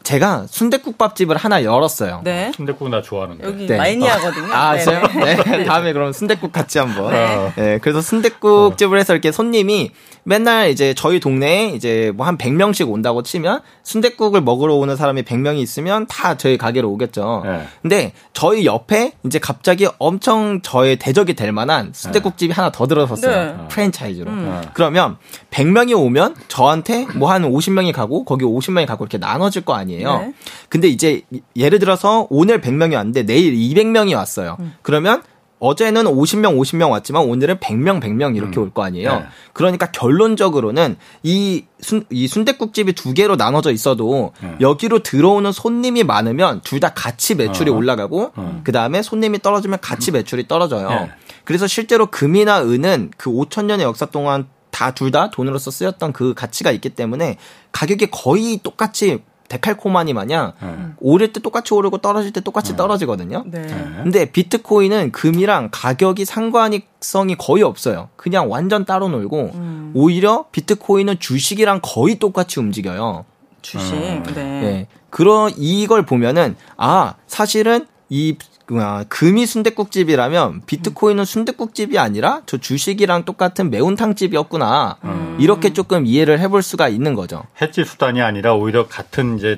[0.09, 2.21] 제가 순대국밥집을 하나 열었어요.
[2.23, 2.51] 네.
[2.55, 3.45] 순대국 나 좋아하는데.
[3.45, 3.77] 여기 네.
[3.77, 4.51] 마이니아거든요.
[4.51, 5.03] 아, 저요?
[5.23, 5.35] 네.
[5.35, 5.65] 네.
[5.69, 7.11] 다음에 그럼 순대국 같이 한번.
[7.13, 7.53] 네.
[7.55, 7.77] 네.
[7.77, 9.91] 그래서 순대국집을 해서 이렇게 손님이
[10.29, 15.57] 맨날 이제 저희 동네에 이제 뭐 한 100명씩 온다고 치면 순대국을 먹으러 오는 사람이 100명이
[15.57, 17.41] 있으면 다 저희 가게로 오겠죠.
[17.43, 17.65] 네.
[17.81, 22.55] 근데 저희 옆에 이제 갑자기 엄청 저의 대적이 될 만한 순대국집이 네.
[22.55, 23.57] 하나 더 들어섰어요.
[23.57, 23.67] 네.
[23.69, 24.29] 프랜차이즈로.
[24.29, 24.61] 음.
[24.75, 25.17] 그러면
[25.49, 30.19] 100명이 오면 저한테 뭐 한 50명이 가고 거기 50명이 가고 이렇게 나눠질 거 아니에요.
[30.19, 30.33] 네.
[30.69, 31.23] 근데 이제
[31.55, 34.57] 예를 들어서 오늘 100명이 왔는데 내일 200명이 왔어요.
[34.59, 34.73] 음.
[34.83, 35.23] 그러면
[35.59, 38.63] 어제는 50명, 50명 왔지만 오늘은 100명, 100명 이렇게 음.
[38.63, 39.13] 올거 아니에요.
[39.19, 39.25] 네.
[39.53, 44.55] 그러니까 결론적으로는 이 순, 이 순대국집이 두 개로 나눠져 있어도 네.
[44.61, 47.73] 여기로 들어오는 손님이 많으면 둘 다 같이 매출이 어.
[47.75, 48.61] 올라가고 어.
[48.63, 50.89] 그 다음에 손님이 떨어지면 같이 매출이 떨어져요.
[50.89, 51.11] 네.
[51.43, 56.33] 그래서 실제로 금이나 은은 그 5천 년의 역사 동안 다 둘 다 돈으로서 쓰였던 그
[56.33, 57.37] 가치가 있기 때문에
[57.73, 59.19] 가격이 거의 똑같이
[59.49, 60.95] 데칼코마니 마냥 음.
[60.99, 62.75] 오를 때 똑같이 오르고 떨어질 때 똑같이 음.
[62.77, 63.43] 떨어지거든요.
[63.47, 63.61] 네.
[64.03, 68.09] 근데 비트코인은 금이랑 가격이 상관성이 거의 없어요.
[68.15, 69.91] 그냥 완전 따로 놀고 음.
[69.95, 73.25] 오히려 비트코인은 주식이랑 거의 똑같이 움직여요.
[73.61, 73.95] 주식.
[73.95, 74.21] 네.
[74.35, 74.87] 네.
[75.09, 78.37] 그런 이걸 보면은 아 사실은 이
[78.71, 84.97] 아, 금이 순대국집이라면 비트코인은 순대국집이 아니라 저 주식이랑 똑같은 매운탕집이었구나.
[85.03, 85.37] 음.
[85.39, 87.43] 이렇게 조금 이해를 해볼 수가 있는 거죠.
[87.61, 89.57] 해지 수단이 아니라 오히려 같은 이제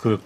[0.00, 0.20] 그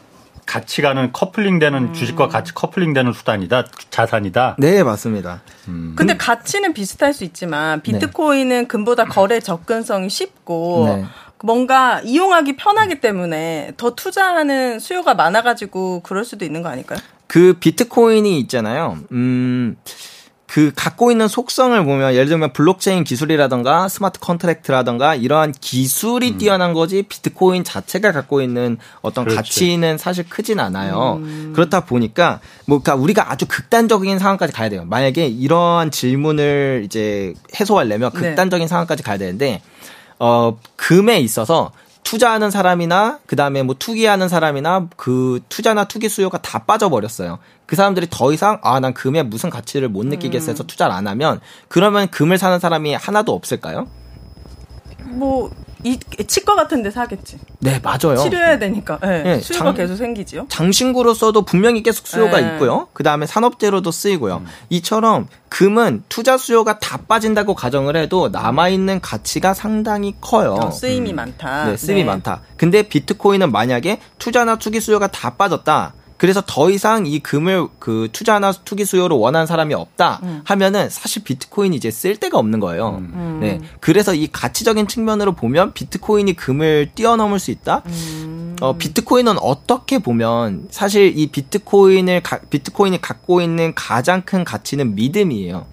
[0.47, 1.93] 같이 가는 커플링되는 음.
[1.95, 4.57] 주식과 같이 커플링되는 수단이다 자산이다.
[4.59, 5.43] 네 맞습니다.
[5.69, 5.95] 음.
[5.97, 8.67] 근데 가치는 비슷할 수 있지만 비트코인은 네.
[8.67, 11.05] 금보다 거래 접근성이 쉽고 네.
[11.43, 16.99] 뭔가 이용하기 편하기 때문에 더 투자하는 수요가 많아가지고 그럴 수도 있는 거 아닐까요?
[17.31, 18.99] 그 비트코인이 있잖아요.
[19.13, 19.77] 음,
[20.49, 26.39] 그 갖고 있는 속성을 보면 예를 들면 블록체인 기술이라던가 smart contract라던가 이러한 기술이 음.
[26.39, 29.37] 뛰어난 거지 비트코인 자체가 갖고 있는 어떤 그렇지.
[29.37, 31.21] 가치는 사실 크진 않아요.
[31.23, 31.53] 음.
[31.55, 34.85] 그렇다 보니까 뭐 그러니까 우리가 아주 극단적인 상황까지 가야 돼요.
[34.87, 38.21] 만약에 이러한 질문을 이제 해소하려면 네.
[38.21, 38.69] 극단적인 네.
[38.69, 39.63] 상황까지 가야 되는데
[40.19, 41.71] 어 금에 있어서
[42.03, 47.39] 투자하는 사람이나 그 다음에 뭐 투기하는 사람이나 그 투자나 투기 수요가 다 빠져버렸어요.
[47.67, 50.67] 그 사람들이 더 이상 아 난 금에 무슨 가치를 못 느끼겠어 해서 음.
[50.67, 53.87] 투자를 안 하면 그러면 금을 사는 사람이 하나도 없을까요?
[55.05, 55.51] 뭐
[55.83, 57.39] 이 치과 같은 데 사겠지.
[57.61, 58.17] 네, 맞아요.
[58.17, 58.99] 치료해야 되니까.
[59.03, 60.47] 네, 네, 수요가 장, 계속 생기지요.
[60.49, 62.55] 장신구로써도 분명히 계속 수요가 네.
[62.55, 62.89] 있고요.
[62.93, 64.37] 그 다음에 산업재로도 쓰이고요.
[64.39, 64.47] 음.
[64.69, 70.55] 이처럼 금은 투자 수요가 다 빠진다고 가정을 해도 남아 있는 가치가 상당히 커요.
[70.55, 71.17] 어, 쓰임이 음.
[71.17, 71.65] 많다.
[71.67, 72.05] 네, 쓰임이 네.
[72.05, 72.43] 많다.
[72.57, 75.95] 근데 비트코인은 만약에 투자나 투기 수요가 다 빠졌다.
[76.21, 80.43] 그래서 더 이상 이 금을 그 투자나 투기 수요로 원하는 사람이 없다 음.
[80.45, 82.99] 하면은 사실 비트코인이 이제 쓸 데가 없는 거예요.
[82.99, 83.39] 음.
[83.41, 83.59] 네.
[83.81, 87.85] 그래서 이 가치적인 측면으로 보면 비트코인이 금을 뛰어넘을 수 있다.
[87.87, 88.55] 음.
[88.61, 95.65] 어, 비트코인은 어떻게 보면 사실 이 비트코인을 가, 비트코인이 갖고 있는 가장 큰 가치는 믿음이에요.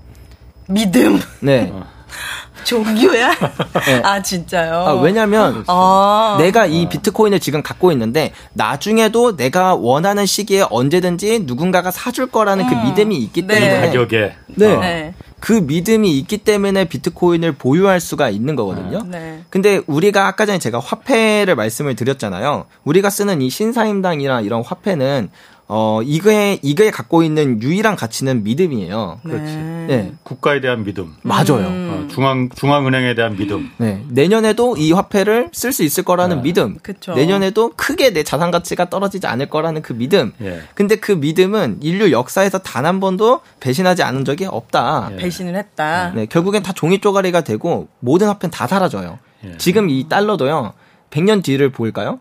[0.70, 1.20] 믿음.
[1.42, 1.74] 네.
[2.08, 2.64] 어.
[2.64, 3.32] 종교야?
[3.86, 4.02] 네.
[4.04, 4.74] 아 진짜요?
[4.74, 6.38] 아, 왜냐면 아.
[6.40, 12.74] 내가 이 비트코인을 지금 갖고 있는데 나중에도 내가 원하는 시기에 언제든지 누군가가 사줄 거라는 그
[12.74, 12.82] 음.
[12.82, 13.60] 그 믿음이 있기 네.
[13.60, 14.78] 때문에 가격에 네.
[14.78, 15.14] 네.
[15.40, 19.04] 그 믿음이 있기 때문에 비트코인을 보유할 수가 있는 거거든요.
[19.08, 19.44] 네.
[19.50, 22.66] 근데 우리가 아까 전에 제가 화폐를 말씀을 드렸잖아요.
[22.84, 25.30] 우리가 쓰는 이 신사임당이나 이런 화폐는
[25.70, 29.20] 어, 이거에, 이거에 갖고 있는 유일한 가치는 믿음이에요.
[29.24, 29.44] 그렇지.
[29.88, 30.14] 네.
[30.24, 31.14] 국가에 대한 믿음.
[31.24, 31.58] 맞아요.
[31.68, 32.06] 음.
[32.06, 33.70] 어, 중앙, 중앙은행에 대한 믿음.
[33.78, 34.02] 네.
[34.08, 36.44] 내년에도 이 화폐를 쓸 수 있을 거라는 네.
[36.44, 36.78] 믿음.
[36.82, 37.14] 그쵸.
[37.16, 40.32] 내년에도 크게 내 자산 가치가 떨어지지 않을 거라는 그 믿음.
[40.42, 40.62] 예.
[40.74, 45.10] 근데 그 믿음은 인류 역사에서 단 한 번도 배신하지 않은 적이 없다.
[45.12, 45.16] 예.
[45.18, 46.14] 배신을 했다.
[46.16, 46.26] 네.
[46.28, 49.20] 결국엔 다 종이 쪼가리가 되고 모든 화폐는 다 사라져요.
[49.44, 49.58] 예.
[49.58, 50.72] 지금 이 달러도요.
[51.10, 52.20] 100년 뒤를 볼까요?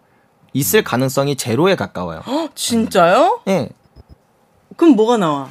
[0.56, 2.22] 있을 가능성이 제로에 가까워요.
[2.26, 3.40] 헉, 진짜요?
[3.44, 3.68] 네.
[4.76, 5.50] 그럼 뭐가 나와?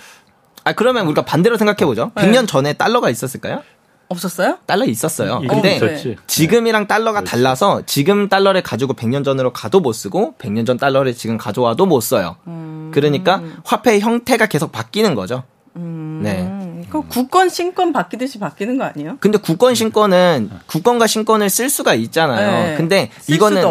[0.64, 2.12] 아 그러면 우리가 반대로 생각해 보죠.
[2.16, 2.24] 네.
[2.24, 3.62] 100년 전에 달러가 있었을까요?
[4.08, 4.58] 없었어요?
[4.66, 5.41] 달러 있었어요.
[5.47, 6.16] 근데 있었지.
[6.28, 7.32] 지금이랑 달러가 그렇지.
[7.32, 12.01] 달라서 지금 달러를 가지고 100년 전으로 가도 못 쓰고 100년 전 달러를 지금 가져와도 못
[12.01, 12.38] 써요.
[12.47, 12.91] 음...
[12.93, 15.43] 그러니까 화폐의 형태가 계속 바뀌는 거죠.
[15.76, 16.22] 음...
[16.24, 16.64] 네.
[16.90, 19.18] 그 국권 신권 바뀌듯이 바뀌는 거 아니에요?
[19.20, 22.70] 근데 국권 신권은 국권과 신권을 쓸 수가 있잖아요.
[22.70, 22.78] 네.
[22.78, 23.64] 근데 이거는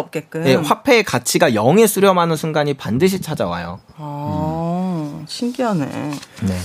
[0.43, 3.79] 네, 화폐의 가치가 0에 수렴하는 순간이 반드시 찾아와요.
[3.97, 5.25] 아, 음.
[5.27, 5.85] 신기하네.
[5.85, 6.57] 네.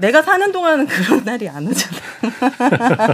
[0.00, 1.96] 내가 사는 동안은 그런 날이 안 오잖아.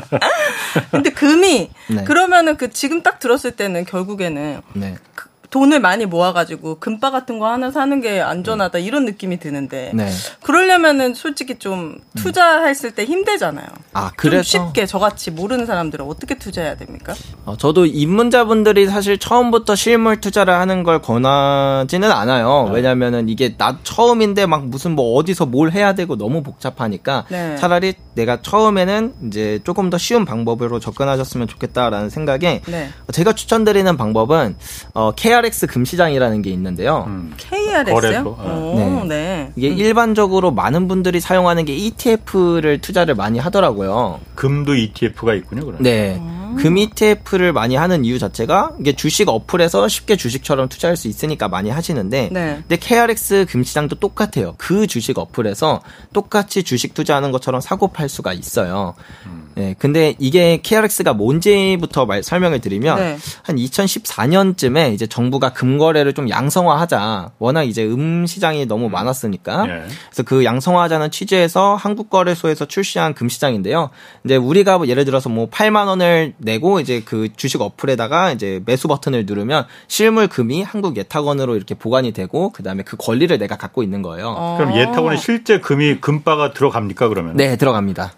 [0.90, 2.04] 근데 금이 네.
[2.04, 4.96] 그러면은 그 지금 딱 들었을 때는 결국에는 네.
[5.46, 10.10] 그 돈을 많이 모아가지고 금바 같은 거 하나 사는 게 안전하다 이런 느낌이 드는데 네.
[10.42, 13.66] 그러려면은 솔직히 좀 투자했을 때 힘들잖아요.
[13.92, 17.14] 아 그래서 쉽게 저같이 모르는 사람들은 어떻게 투자해야 됩니까?
[17.44, 22.66] 어, 저도 입문자분들이 사실 처음부터 실물 투자를 하는 걸 권하지는 않아요.
[22.68, 22.76] 네.
[22.76, 27.56] 왜냐면은 이게 나 처음인데 막 무슨 뭐 어디서 뭘 해야 되고 너무 복잡하니까 네.
[27.56, 32.90] 차라리 내가 처음에는 이제 조금 더 쉬운 방법으로 접근하셨으면 좋겠다라는 생각에 네.
[33.12, 34.56] 제가 추천드리는 방법은
[34.94, 37.04] 어, KRX 금시장이라는 게 있는데요.
[37.08, 37.32] 음.
[37.36, 38.36] KRX요?
[38.76, 39.04] 네.
[39.08, 39.52] 네.
[39.56, 39.78] 이게 음.
[39.78, 44.20] 일반적으로 많은 분들이 사용하는 게 ETF를 투자를 많이 하더라고요.
[44.34, 45.82] 금도 ETF가 있군요, 그럼.
[45.82, 46.16] 네.
[46.18, 46.45] 음.
[46.56, 51.70] 금 ETF를 많이 하는 이유 자체가 이게 주식 어플에서 쉽게 주식처럼 투자할 수 있으니까 많이
[51.70, 52.56] 하시는데 네.
[52.60, 54.54] 근데 KRX 금시장도 똑같아요.
[54.58, 55.82] 그 주식 어플에서
[56.12, 58.94] 똑같이 주식 투자하는 것처럼 사고 팔 수가 있어요.
[59.26, 59.46] 음.
[59.56, 63.16] 네, 근데 이게 KRX가 뭔지부터 말, 설명을 드리면 네.
[63.42, 67.30] 한 2014년쯤에 이제 정부가 금거래를 좀 양성화하자.
[67.38, 69.66] 워낙 이제 음 시장이 너무 많았으니까.
[69.66, 69.82] 네.
[70.10, 73.88] 그래서 그 양성화하자는 취지에서 한국거래소에서 출시한 금시장인데요.
[74.20, 78.88] 근데 우리가 뭐 예를 들어서 뭐 8만 원을 내고 이제 그 주식 어플에다가 이제 매수
[78.88, 84.02] 버튼을 누르면 실물 금이 한국 예탁원으로 이렇게 보관이 되고 그다음에 그 권리를 내가 갖고 있는
[84.02, 84.34] 거예요.
[84.36, 84.56] 어.
[84.58, 87.36] 그럼 예탁원에 실제 금이 금바가 들어갑니까 그러면?
[87.36, 88.12] 네, 들어갑니다.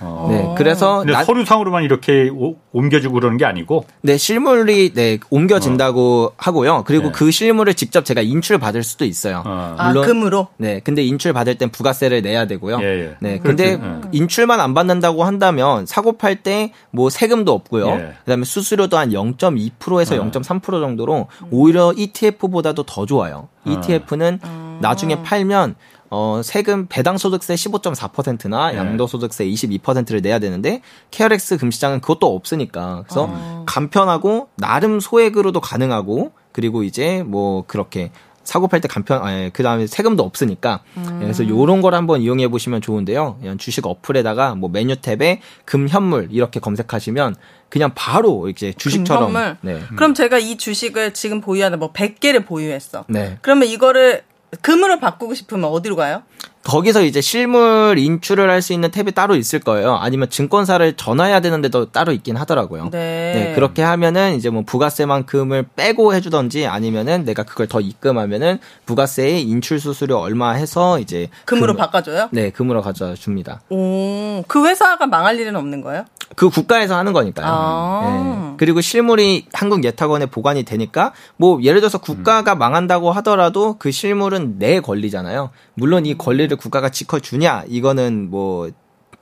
[0.00, 0.26] 어.
[0.30, 3.84] 네, 그래서 나, 서류상으로만 이렇게 오, 옮겨주고 그러는 게 아니고.
[4.02, 6.34] 네, 실물이 네 옮겨진다고 어.
[6.36, 6.84] 하고요.
[6.86, 7.12] 그리고 네.
[7.12, 9.42] 그 실물을 직접 제가 인출 받을 수도 있어요.
[9.46, 9.74] 어.
[9.78, 10.48] 아, 물론 아, 금으로.
[10.56, 12.78] 네, 근데 인출 받을 땐 부가세를 내야 되고요.
[12.82, 13.16] 예, 예.
[13.20, 14.08] 네, 근데 그렇지.
[14.12, 17.88] 인출만 안 받는다고 한다면 사고 팔 때 뭐 세금도 없고요.
[17.88, 18.12] 예.
[18.24, 23.48] 그다음에 수수료도 한 0.2%에서 0.3% 정도로 오히려 ETF보다도 더 좋아요.
[23.64, 24.78] ETF는 어.
[24.82, 25.74] 나중에 팔면
[26.16, 28.78] 어, 세금 배당 소득세 15.4%나 네.
[28.78, 33.64] 양도 소득세 22%를 내야 되는데 KRX 금시장은 그것도 없으니까 그래서 어.
[33.66, 38.12] 간편하고 나름 소액으로도 가능하고 그리고 이제 뭐 그렇게
[38.44, 40.80] 사고 팔 때 간편, 아, 그 다음에 세금도 없으니까.
[40.98, 41.20] 음.
[41.22, 43.38] 그래서 요런 걸 한번 이용해 보시면 좋은데요.
[43.40, 47.36] 그냥 주식 어플에다가 뭐 메뉴 탭에 금 현물 이렇게 검색하시면
[47.70, 49.32] 그냥 바로 이제 주식처럼.
[49.32, 49.80] 금 네.
[49.96, 53.06] 그럼 제가 이 주식을 지금 보유하는 뭐 100개를 보유했어.
[53.08, 53.38] 네.
[53.40, 54.24] 그러면 이거를
[54.60, 56.22] 금으로 바꾸고 싶으면 어디로 가요?
[56.64, 59.96] 거기서 이제 실물 인출을 할 수 있는 탭이 따로 있을 거예요.
[59.96, 62.88] 아니면 증권사를 전화해야 되는데도 따로 있긴 하더라고요.
[62.90, 63.32] 네.
[63.34, 63.52] 네.
[63.54, 70.18] 그렇게 하면은 이제 뭐 부가세만큼을 빼고 해주던지 아니면은 내가 그걸 더 입금하면은 부가세의 인출 수수료
[70.18, 72.30] 얼마 해서 이제 금으로 금, 바꿔줘요?
[72.32, 73.60] 네, 금으로 가져줍니다.
[73.68, 76.06] 오, 그 회사가 망할 일은 없는 거예요?
[76.36, 77.46] 그 국가에서 하는 거니까요.
[77.48, 78.54] 아~ 네.
[78.56, 82.58] 그리고 실물이 한국 예탁원에 보관이 되니까 뭐 예를 들어서 국가가 음.
[82.58, 85.50] 망한다고 하더라도 그 실물은 내 권리잖아요.
[85.74, 88.70] 물론 이 권리를 국가가 지켜 주냐 이거는 뭐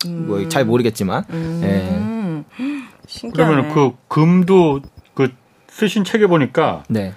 [0.07, 0.69] 뭐잘 음.
[0.69, 1.25] 모르겠지만.
[1.31, 1.59] 음.
[1.63, 3.31] 네.
[3.33, 4.81] 그러면 그 금도
[5.15, 5.33] 그
[5.69, 7.15] 쓰신 책에 보니까 네.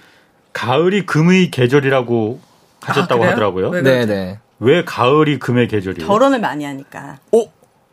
[0.54, 2.40] 가을이 금의 계절이라고
[2.82, 3.70] 하셨다고 아, 하더라고요.
[3.70, 4.40] 왜 네, 네.
[4.60, 6.08] 왜 가을이 금의 계절이에요?
[6.08, 7.18] 결혼을 많이 하니까.
[7.34, 7.46] 어,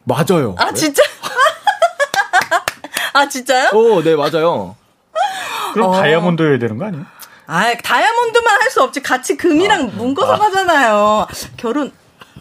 [0.05, 0.55] 맞아요.
[0.59, 1.03] 아, 진짜?
[3.13, 3.71] 아, 진짜요?
[3.73, 4.77] 어, 네, 맞아요.
[5.75, 5.93] 그럼 어.
[5.93, 7.05] 다이아몬드여야 되는 거 아니에요?
[7.47, 9.03] 아, 다이아몬드만 할 수 없지.
[9.03, 10.41] 같이 금이랑 아, 문고서 아.
[10.41, 11.27] 하잖아요.
[11.59, 11.93] 결혼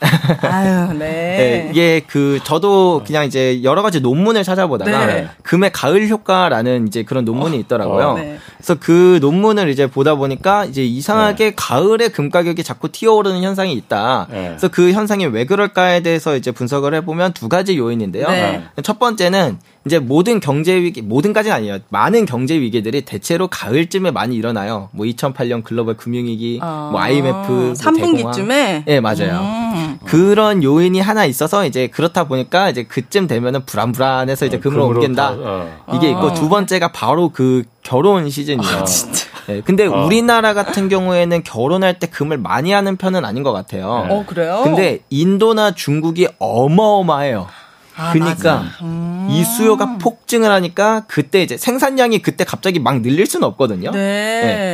[0.02, 0.98] 아유, 네.
[0.98, 1.68] 네.
[1.72, 5.28] 이게 그 저도 그냥 이제 여러 가지 논문을 찾아보다가 네.
[5.44, 8.08] 금의 가을 효과라는 이제 그런 논문이 어, 있더라고요.
[8.08, 8.38] 어, 네.
[8.58, 11.54] 그래서 그 논문을 이제 보다 보니까 이제 이상하게 네.
[11.56, 14.28] 가을에 금 가격이 자꾸 튀어오르는 현상이 있다.
[14.32, 14.48] 네.
[14.50, 18.28] 그래서 그 현상이 왜 그럴까에 대해서 이제 분석을 해보면 두 가지 요인인데요.
[18.28, 18.64] 네.
[18.84, 21.80] 첫 번째는 이제 모든 경제 위기, 모든까지는 아니에요.
[21.90, 24.90] 많은 경제 위기들이 대체로 가을쯤에 많이 일어나요.
[24.92, 28.74] 뭐 2008년 글로벌 금융위기, 아, 뭐 IMF, 3분기쯤에?
[28.74, 29.40] 뭐 네, 맞아요.
[29.42, 29.91] 음.
[30.06, 35.00] 그런 요인이 하나 있어서 이제 그렇다 보니까 이제 그쯤 되면은 불안불안해서 이제 어, 금으로, 금으로
[35.00, 35.30] 옮긴다.
[35.30, 35.86] 다, 어.
[35.94, 36.34] 이게 있고 아.
[36.34, 38.78] 두 번째가 바로 그 결혼 시즌이에요.
[38.78, 39.26] 아, 진짜.
[39.48, 40.06] 네, 근데 어.
[40.06, 44.08] 우리나라 같은 경우에는 결혼할 때 금을 많이 하는 편은 아닌 것 같아요.
[44.10, 44.62] 어, 그래요?
[44.64, 47.48] 근데 인도나 중국이 어마어마해요.
[47.96, 49.28] 아, 그러니까 음.
[49.30, 53.92] 이 수요가 폭증을 하니까 그때 이제 생산량이 그때 갑자기 막 늘릴 수는 없거든요.
[53.92, 53.98] 네.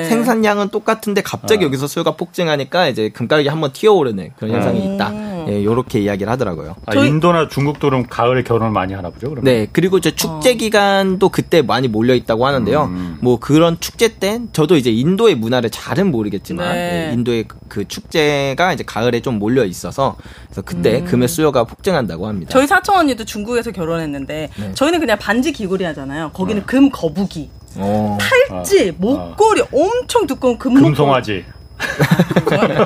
[0.03, 0.09] 네.
[0.09, 1.67] 생산량은 똑같은데 갑자기 어.
[1.67, 4.93] 여기서 수요가 폭증하니까 이제 금가격이 한번 튀어오르는 그런 현상이 음.
[4.95, 5.09] 있다.
[5.47, 6.75] 예, 요렇게 이야기를 하더라고요.
[6.85, 9.43] 아, 인도나 중국도 그럼 가을에 결혼을 많이 하나 보죠, 그러면?
[9.43, 9.67] 네.
[9.71, 10.53] 그리고 이제 축제 어.
[10.55, 12.83] 기간도 그때 많이 몰려 있다고 하는데요.
[12.85, 13.17] 음.
[13.21, 17.07] 뭐 그런 축제 때 저도 이제 인도의 문화를 잘은 모르겠지만 네.
[17.09, 21.05] 예, 인도의 그 축제가 이제 가을에 좀 몰려 있어서 그래서 그때 음.
[21.05, 22.49] 금의 수요가 폭증한다고 합니다.
[22.51, 24.71] 저희 사촌 언니도 중국에서 결혼했는데 네.
[24.73, 26.31] 저희는 그냥 반지 귀걸이 하잖아요.
[26.33, 26.65] 거기는 네.
[26.65, 27.49] 금 거북이.
[27.77, 27.81] 오.
[27.81, 28.17] 어.
[28.49, 28.93] 팔찌, 아.
[28.97, 29.65] 목걸이 아.
[29.71, 31.45] 엄청 두꺼운 금 금송아지.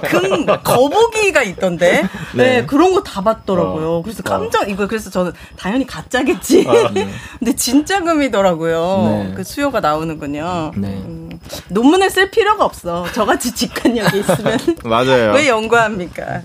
[0.09, 3.89] 금 거북이가 있던데 네, 네 그런 거 다 봤더라고요.
[3.97, 4.01] 어.
[4.03, 6.65] 그래서 깜짝 이거 그래서 저는 당연히 가짜겠지.
[6.67, 7.09] 아, 네.
[7.39, 9.25] 근데 진짜 금이더라고요.
[9.27, 9.33] 네.
[9.35, 10.71] 그 수요가 나오는군요.
[10.77, 10.87] 네.
[10.87, 11.39] 음,
[11.69, 13.05] 논문을 쓸 필요가 없어.
[13.13, 15.33] 저같이 직관력이 있으면 맞아요.
[15.33, 16.41] 왜 연구합니까?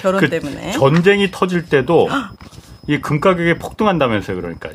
[0.00, 2.08] 결혼 그 때문에 전쟁이 터질 때도
[2.88, 4.36] 이 금 가격이 폭등한다면서요.
[4.40, 4.70] 그러니까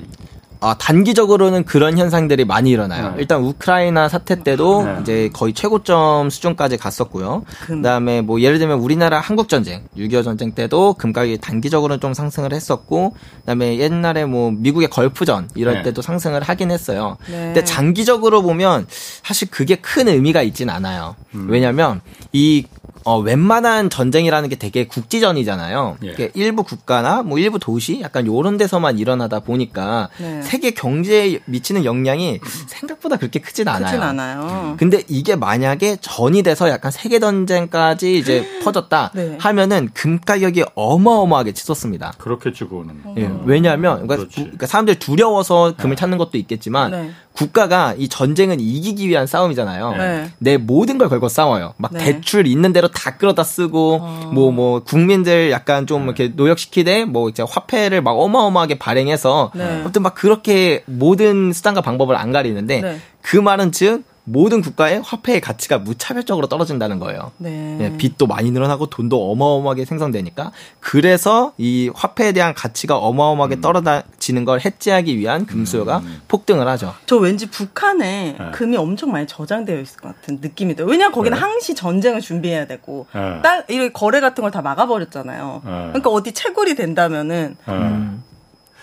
[0.64, 3.10] 아, 단기적으로는 그런 현상들이 많이 일어나요.
[3.10, 3.16] 네.
[3.18, 4.98] 일단 우크라이나 사태 때도 네.
[5.02, 7.44] 이제 거의 최고점 수준까지 갔었고요.
[7.66, 7.82] 금.
[7.82, 13.14] 그다음에 뭐 예를 들면 우리나라 한국 전쟁, 6.25 전쟁 때도 금가격이 단기적으로는 좀 상승을 했었고
[13.42, 15.84] 그다음에 옛날에 뭐 미국의 걸프전 이럴 네.
[15.84, 17.18] 때도 상승을 하긴 했어요.
[17.28, 17.38] 네.
[17.48, 21.18] 근데 장기적으로 보면 사실 그게 큰 의미가 있진 않아요.
[21.36, 21.48] 음.
[21.50, 22.00] 왜냐면
[22.32, 22.66] 이
[23.06, 25.98] 어, 웬만한 전쟁이라는 게 되게 국지전이잖아요.
[26.06, 26.32] 예.
[26.34, 30.42] 일부 국가나 뭐 일부 도시 약간 요런 데서만 일어나다 보니까 네.
[30.42, 33.86] 세계 경제에 미치는 영향이 생각보다 그렇게 크진 않아요.
[33.86, 34.76] 크진 않아요.
[34.78, 39.38] 근데 이게 만약에 전이 돼서 약간 세계 전쟁까지 이제 퍼졌다 네.
[39.40, 42.14] 하면은 금 가격이 어마어마하게 치솟습니다.
[42.18, 43.02] 그렇겠지 그거는.
[43.18, 43.30] 예.
[43.46, 46.00] 왜냐하면 그러니까, 그러니까 사람들이 두려워서 금을 네.
[46.00, 47.12] 찾는 것도 있겠지만 네.
[47.34, 49.96] 국가가 이 전쟁은 이기기 위한 싸움이잖아요.
[49.98, 50.32] 네.
[50.38, 51.74] 내 모든 걸 걸고 싸워요.
[51.78, 52.00] 막 네.
[52.00, 54.52] 대출 있는 대로 다 끌어다 쓰고 뭐뭐 어.
[54.52, 56.06] 뭐 국민들 약간 좀 네.
[56.06, 59.82] 이렇게 노역시키되 뭐 이제 화폐를 막 어마어마하게 발행해서 네.
[59.82, 63.00] 아무튼 막 그렇게 모든 수단과 방법을 안 가리는데 네.
[63.22, 67.32] 그 말은 즉 모든 국가의 화폐의 가치가 무차별적으로 떨어진다는 거예요.
[67.38, 67.78] 네.
[67.82, 73.62] 예, 빚도 많이 늘어나고 돈도 어마어마하게 생성되니까 그래서 이 화폐에 대한 가치가 어마어마하게 음.
[73.62, 76.22] 떨어지는 걸 해지하기 위한 금수요가 음.
[76.30, 76.94] 폭등을 하죠.
[77.06, 78.52] 저 왠지 북한에 네.
[78.54, 80.90] 금이 엄청 많이 저장되어 있을 것 같은 느낌이 들어요.
[80.90, 81.42] 왜냐하면 거기는 네.
[81.42, 83.42] 항시 전쟁을 준비해야 되고 네.
[83.42, 85.62] 딸 이런 거래 같은 걸 다 막아버렸잖아요.
[85.66, 85.72] 네.
[85.88, 87.74] 그러니까 어디 채굴이 된다면은 네.
[87.74, 88.24] 음.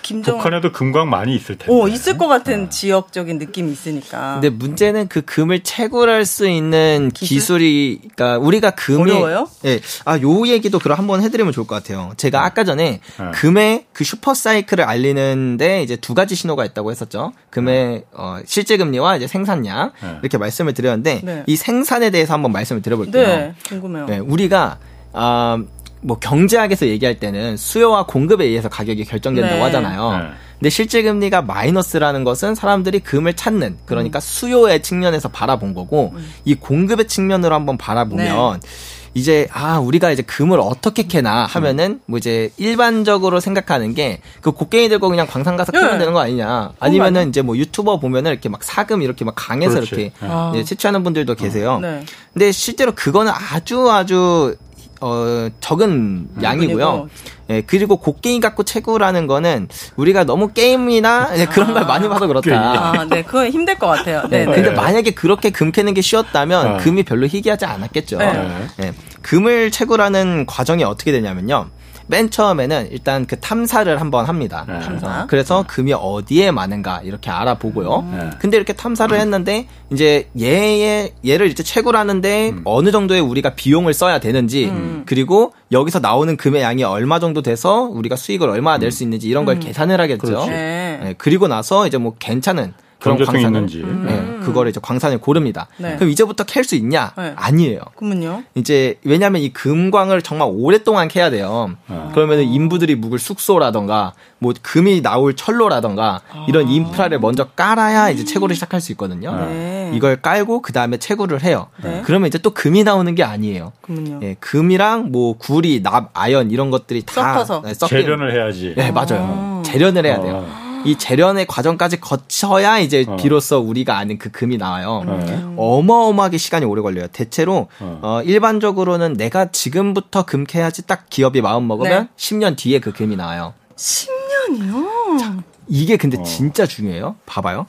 [0.02, 1.72] 김정 북한에도 금광 많이 있을 텐데.
[1.72, 2.68] 어, 있을 것 같은 네.
[2.68, 4.34] 지역적인 느낌이 있으니까.
[4.34, 7.62] 근데 문제는 그 금을 채굴할 수 있는 기술?
[7.62, 9.48] 이 그러니까 우리가 금이 어려워요?
[9.64, 9.80] 예.
[10.04, 12.12] 아, 요 얘기도 그럼 한번 해 드리면 좋을 것 같아요.
[12.16, 12.46] 제가 네.
[12.46, 13.30] 아까 전에 네.
[13.32, 17.32] 금의 그 슈퍼 사이클을 알리는데 이제 두 가지 신호가 있다고 했었죠.
[17.50, 18.04] 금의 네.
[18.12, 20.18] 어, 실제 금리와 이제 생산량 네.
[20.22, 21.42] 이렇게 말씀을 드렸는데 네.
[21.46, 23.26] 이 생산에 대해서 한번 말씀을 드려 볼게요.
[23.26, 24.06] 네, 궁금해요.
[24.06, 24.78] 네, 우리가
[25.12, 25.62] 아
[26.02, 29.62] 뭐 경제학에서 얘기할 때는 수요와 공급에 의해서 가격이 결정된다고 네.
[29.62, 30.18] 하잖아요.
[30.18, 30.24] 네.
[30.58, 34.20] 근데 실제 금리가 마이너스라는 것은 사람들이 금을 찾는 그러니까 음.
[34.20, 36.30] 수요의 측면에서 바라본 거고 음.
[36.44, 38.68] 이 공급의 측면으로 한번 바라보면 네.
[39.14, 42.00] 이제 아 우리가 이제 금을 어떻게 캐나 하면은 음.
[42.06, 45.98] 뭐 이제 일반적으로 생각하는 게 그 곡괭이 들고 그냥 광산 가서 캐면 네.
[45.98, 49.94] 되는 거 아니냐 아니면은 이제 뭐 유튜버 보면은 이렇게 막 사금 이렇게 막 강해서 그렇지.
[49.94, 50.52] 이렇게 아.
[50.64, 51.78] 채취하는 분들도 계세요.
[51.80, 52.04] 네.
[52.32, 54.56] 근데 실제로 그거는 아주 아주
[55.00, 57.08] 어, 적은 음, 양이고요.
[57.50, 61.46] 예, 그리고 곡괭이 갖고 채구라는 거는 우리가 너무 게임이나 아.
[61.46, 62.50] 그런 걸 많이 봐서 그렇다.
[62.52, 64.22] 아, 네, 그건 힘들 것 같아요.
[64.28, 64.54] 네, 네.
[64.54, 66.76] 근데 만약에 그렇게 금 캐는 게 쉬웠다면 아.
[66.76, 68.18] 금이 별로 희귀하지 않았겠죠.
[68.18, 68.68] 네.
[68.82, 68.92] 예,
[69.22, 71.70] 금을 채구라는 과정이 어떻게 되냐면요.
[72.10, 74.64] 맨 처음에는 일단 그 탐사를 한번 합니다.
[74.68, 74.80] 네.
[74.80, 75.26] 탐사.
[75.28, 77.98] 그래서 금이 어디에 많은가 이렇게 알아보고요.
[78.00, 78.18] 음.
[78.18, 78.30] 네.
[78.40, 82.62] 근데 이렇게 탐사를 했는데 이제 얘의 얘를 이제 채굴하는데 음.
[82.64, 85.04] 어느 정도의 우리가 비용을 써야 되는지 음.
[85.06, 89.06] 그리고 여기서 나오는 금의 양이 얼마 정도 돼서 우리가 수익을 얼마나 낼수 음.
[89.06, 89.60] 있는지 이런 걸 음.
[89.60, 90.46] 계산을 하겠죠.
[90.46, 90.98] 네.
[91.00, 91.14] 네.
[91.16, 93.82] 그리고 나서 이제 뭐 괜찮은 그런 광산을 있는지.
[93.84, 95.66] 네, 그거를 이제 광산을 고릅니다.
[95.78, 95.96] 네.
[95.96, 97.12] 그럼 이제부터 캘 수 있냐?
[97.16, 97.32] 네.
[97.36, 97.80] 아니에요.
[97.96, 98.44] 그러면요?
[98.54, 101.74] 이제 왜냐하면 이 금광을 정말 오랫동안 캐야 돼요.
[101.88, 102.10] 아.
[102.12, 106.46] 그러면 인부들이 묵을 숙소라던가 뭐 금이 나올 철로라던가 아.
[106.48, 109.34] 이런 인프라를 먼저 깔아야 이제 채굴을 시작할 수 있거든요.
[109.46, 109.90] 네.
[109.94, 111.68] 이걸 깔고 그 다음에 채굴을 해요.
[111.82, 112.02] 네.
[112.04, 113.72] 그러면 이제 또 금이 나오는 게 아니에요.
[113.80, 114.20] 그럼요.
[114.22, 118.74] 예, 금이랑 뭐 구리, 납, 아연 이런 것들이 다 섞어서 네, 재련을 해야지.
[118.76, 119.60] 네, 맞아요.
[119.60, 119.62] 아.
[119.64, 120.46] 재련을 해야 돼요.
[120.80, 120.82] 아.
[120.84, 123.16] 이 재련의 과정까지 거쳐야 이제 어.
[123.16, 125.04] 비로소 우리가 아는 그 금이 나와요.
[125.06, 125.54] 음.
[125.56, 127.06] 어마어마하게 시간이 오래 걸려요.
[127.08, 127.98] 대체로 어.
[128.02, 132.08] 어, 일반적으로는 내가 지금부터 금 캐야지 딱 기업이 마음 먹으면 네.
[132.16, 133.54] 10년 뒤에 그 금이 나와요.
[133.76, 135.18] 10년이요?
[135.18, 135.36] 자,
[135.68, 136.22] 이게 근데 어.
[136.22, 137.16] 진짜 중요해요.
[137.26, 137.66] 봐봐요.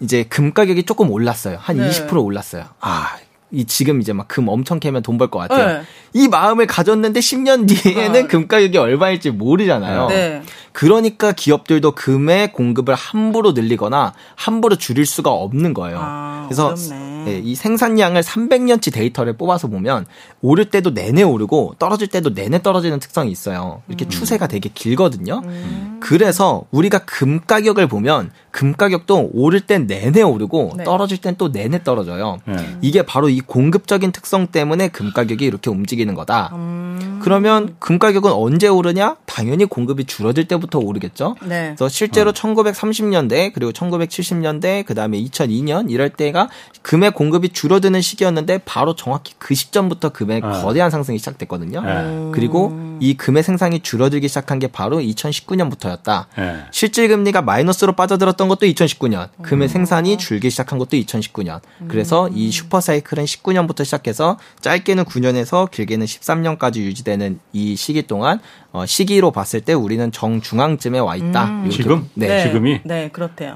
[0.00, 1.58] 이제 금 가격이 조금 올랐어요.
[1.60, 1.88] 한 네.
[1.88, 2.64] 20% 올랐어요.
[2.80, 3.16] 아,
[3.50, 5.78] 이 지금 이제 막 금 엄청 캐면 돈 벌 것 같아요.
[5.78, 5.82] 네.
[6.12, 8.26] 이 마음을 가졌는데 10년 뒤에는 아.
[8.28, 10.08] 금 가격이 얼마일지 모르잖아요.
[10.08, 10.42] 네.
[10.72, 15.98] 그러니까 기업들도 금의 공급을 함부로 늘리거나 함부로 줄일 수가 없는 거예요.
[16.00, 20.06] 아, 그래서 네, 이 생산량을 300년치 데이터를 뽑아서 보면
[20.40, 23.82] 오를 때도 내내 오르고 떨어질 때도 내내 떨어지는 특성이 있어요.
[23.88, 24.08] 이렇게 음.
[24.08, 25.42] 추세가 되게 길거든요.
[25.44, 25.98] 음.
[26.00, 30.84] 그래서 우리가 금 가격을 보면 금 가격도 오를 땐 내내 오르고 네.
[30.84, 32.38] 떨어질 땐 또 내내 떨어져요.
[32.44, 32.56] 네.
[32.80, 36.50] 이게 바로 이 공급적인 특성 때문에 금 가격이 이렇게 움직이는 거다.
[36.54, 37.20] 음.
[37.22, 39.16] 그러면 금 가격은 언제 오르냐?
[39.26, 41.36] 당연히 공급이 줄어들 때부터 오르겠죠.
[41.42, 41.74] 네.
[41.76, 42.32] 그래서 실제로 어.
[42.32, 46.48] 1930년대 그리고 1970년대 그다음에 2002년 이럴 때가
[46.82, 50.62] 금의 공급이 줄어드는 시기였는데 바로 정확히 그 시점부터 금의 어.
[50.62, 51.80] 거대한 상승이 시작됐거든요.
[51.80, 52.30] 네.
[52.32, 56.26] 그리고 이 금의 생산이 줄어들기 시작한 게 바로 2019년부터였다.
[56.36, 56.64] 네.
[56.70, 59.28] 실질 금리가 마이너스로 빠져들었던 것도 2019년.
[59.42, 59.68] 금의 음.
[59.68, 61.60] 생산이 줄기 시작한 것도 2019년.
[61.88, 62.50] 그래서 이 음.
[62.50, 68.40] 슈퍼 사이클은 19년부터 시작해서 짧게는 9년에서 길게는 13년까지 유지되는 이 시기 동안
[68.72, 71.44] 어, 시기로 봤을 때 우리는 정중앙쯤에 와 있다.
[71.44, 71.70] 음.
[71.70, 72.08] 지금?
[72.14, 72.28] 네.
[72.28, 72.42] 네.
[72.44, 72.80] 지금이?
[72.84, 73.54] 네, 그렇대요.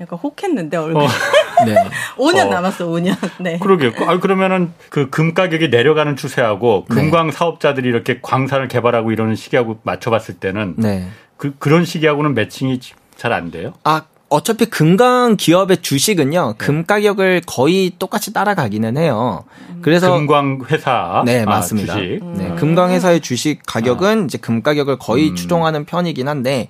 [0.00, 1.02] 약간 혹했는데 얼굴.
[1.04, 1.08] 어.
[1.66, 1.74] 네.
[2.16, 2.50] 5년 어.
[2.50, 3.16] 남았어, 5년.
[3.40, 3.58] 네.
[3.58, 3.92] 그러게요.
[4.08, 6.94] 아, 그러면은 그 금 가격이 내려가는 추세하고 네.
[6.94, 11.08] 금광 사업자들이 이렇게 광산을 개발하고 이러는 시기하고 맞춰봤을 때는 네.
[11.36, 12.80] 그 그런 시기하고는 매칭이
[13.16, 13.72] 잘 안 돼요?
[13.84, 16.64] 아, 어차피 금광 기업의 주식은요 네.
[16.64, 19.44] 금 가격을 거의 똑같이 따라가기는 해요.
[19.82, 21.94] 그래서 금광 회사 네 아, 맞습니다.
[21.94, 24.24] 아, 네, 금광 회사의 주식 가격은 아.
[24.24, 25.34] 이제 금 가격을 거의 음.
[25.36, 26.66] 추종하는 편이긴 한데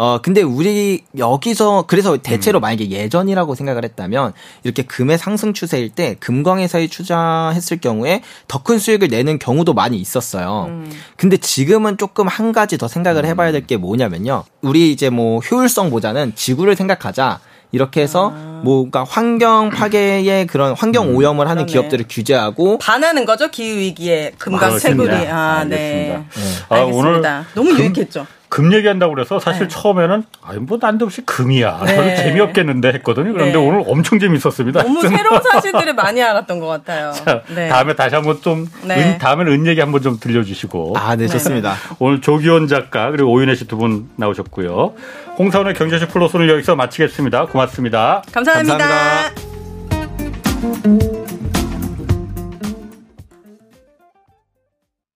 [0.00, 2.62] 어, 근데 우리 여기서 그래서 대체로 음.
[2.62, 4.32] 만약에 예전이라고 생각을 했다면
[4.62, 10.66] 이렇게 금의 상승 추세일 때 금광회사에 투자했을 경우에 더 큰 수익을 내는 경우도 많이 있었어요.
[10.68, 10.90] 음.
[11.16, 13.28] 근데 지금은 조금 한 가지 더 생각을 음.
[13.30, 14.44] 해봐야 될 게 뭐냐면요.
[14.62, 17.40] 우리 이제 뭐 효율성보다는 지구를 생각하자.
[17.72, 18.60] 이렇게 해서 아.
[18.64, 21.16] 뭐가 환경 파괴의 그런 환경 음.
[21.16, 21.72] 오염을 하는 그러네.
[21.72, 26.24] 기업들을 규제하고 반하는 거죠 기후 위기에 금강 채굴이 아, 네.
[26.34, 26.46] 네.
[26.70, 27.20] 아, 오늘
[27.54, 28.26] 너무 유익했죠.
[28.48, 29.68] 금 얘기한다고 그래서 사실 네.
[29.68, 31.82] 처음에는 아니 뭐 난데없이 금이야.
[31.84, 31.94] 네.
[31.96, 33.32] 저는 재미없겠는데 했거든요.
[33.32, 33.58] 그런데 네.
[33.58, 34.82] 오늘 엄청 재밌었습니다.
[34.82, 37.12] 너무 새로운 사실들을 많이 알았던 것 같아요.
[37.12, 37.68] 자, 네.
[37.68, 39.12] 다음에 다시 한번 좀 네.
[39.12, 40.94] 은, 다음에는 은 얘기 한번 좀 들려주시고.
[40.96, 41.74] 아, 네, 좋습니다.
[41.98, 44.94] 오늘 조기원 작가 그리고 오윤혜 씨 두 분 나오셨고요.
[45.38, 47.46] 홍사원의 경제시 플러스는 여기서 마치겠습니다.
[47.46, 48.78] 고맙습니다 감사합니다.
[48.78, 49.58] 감사합니다.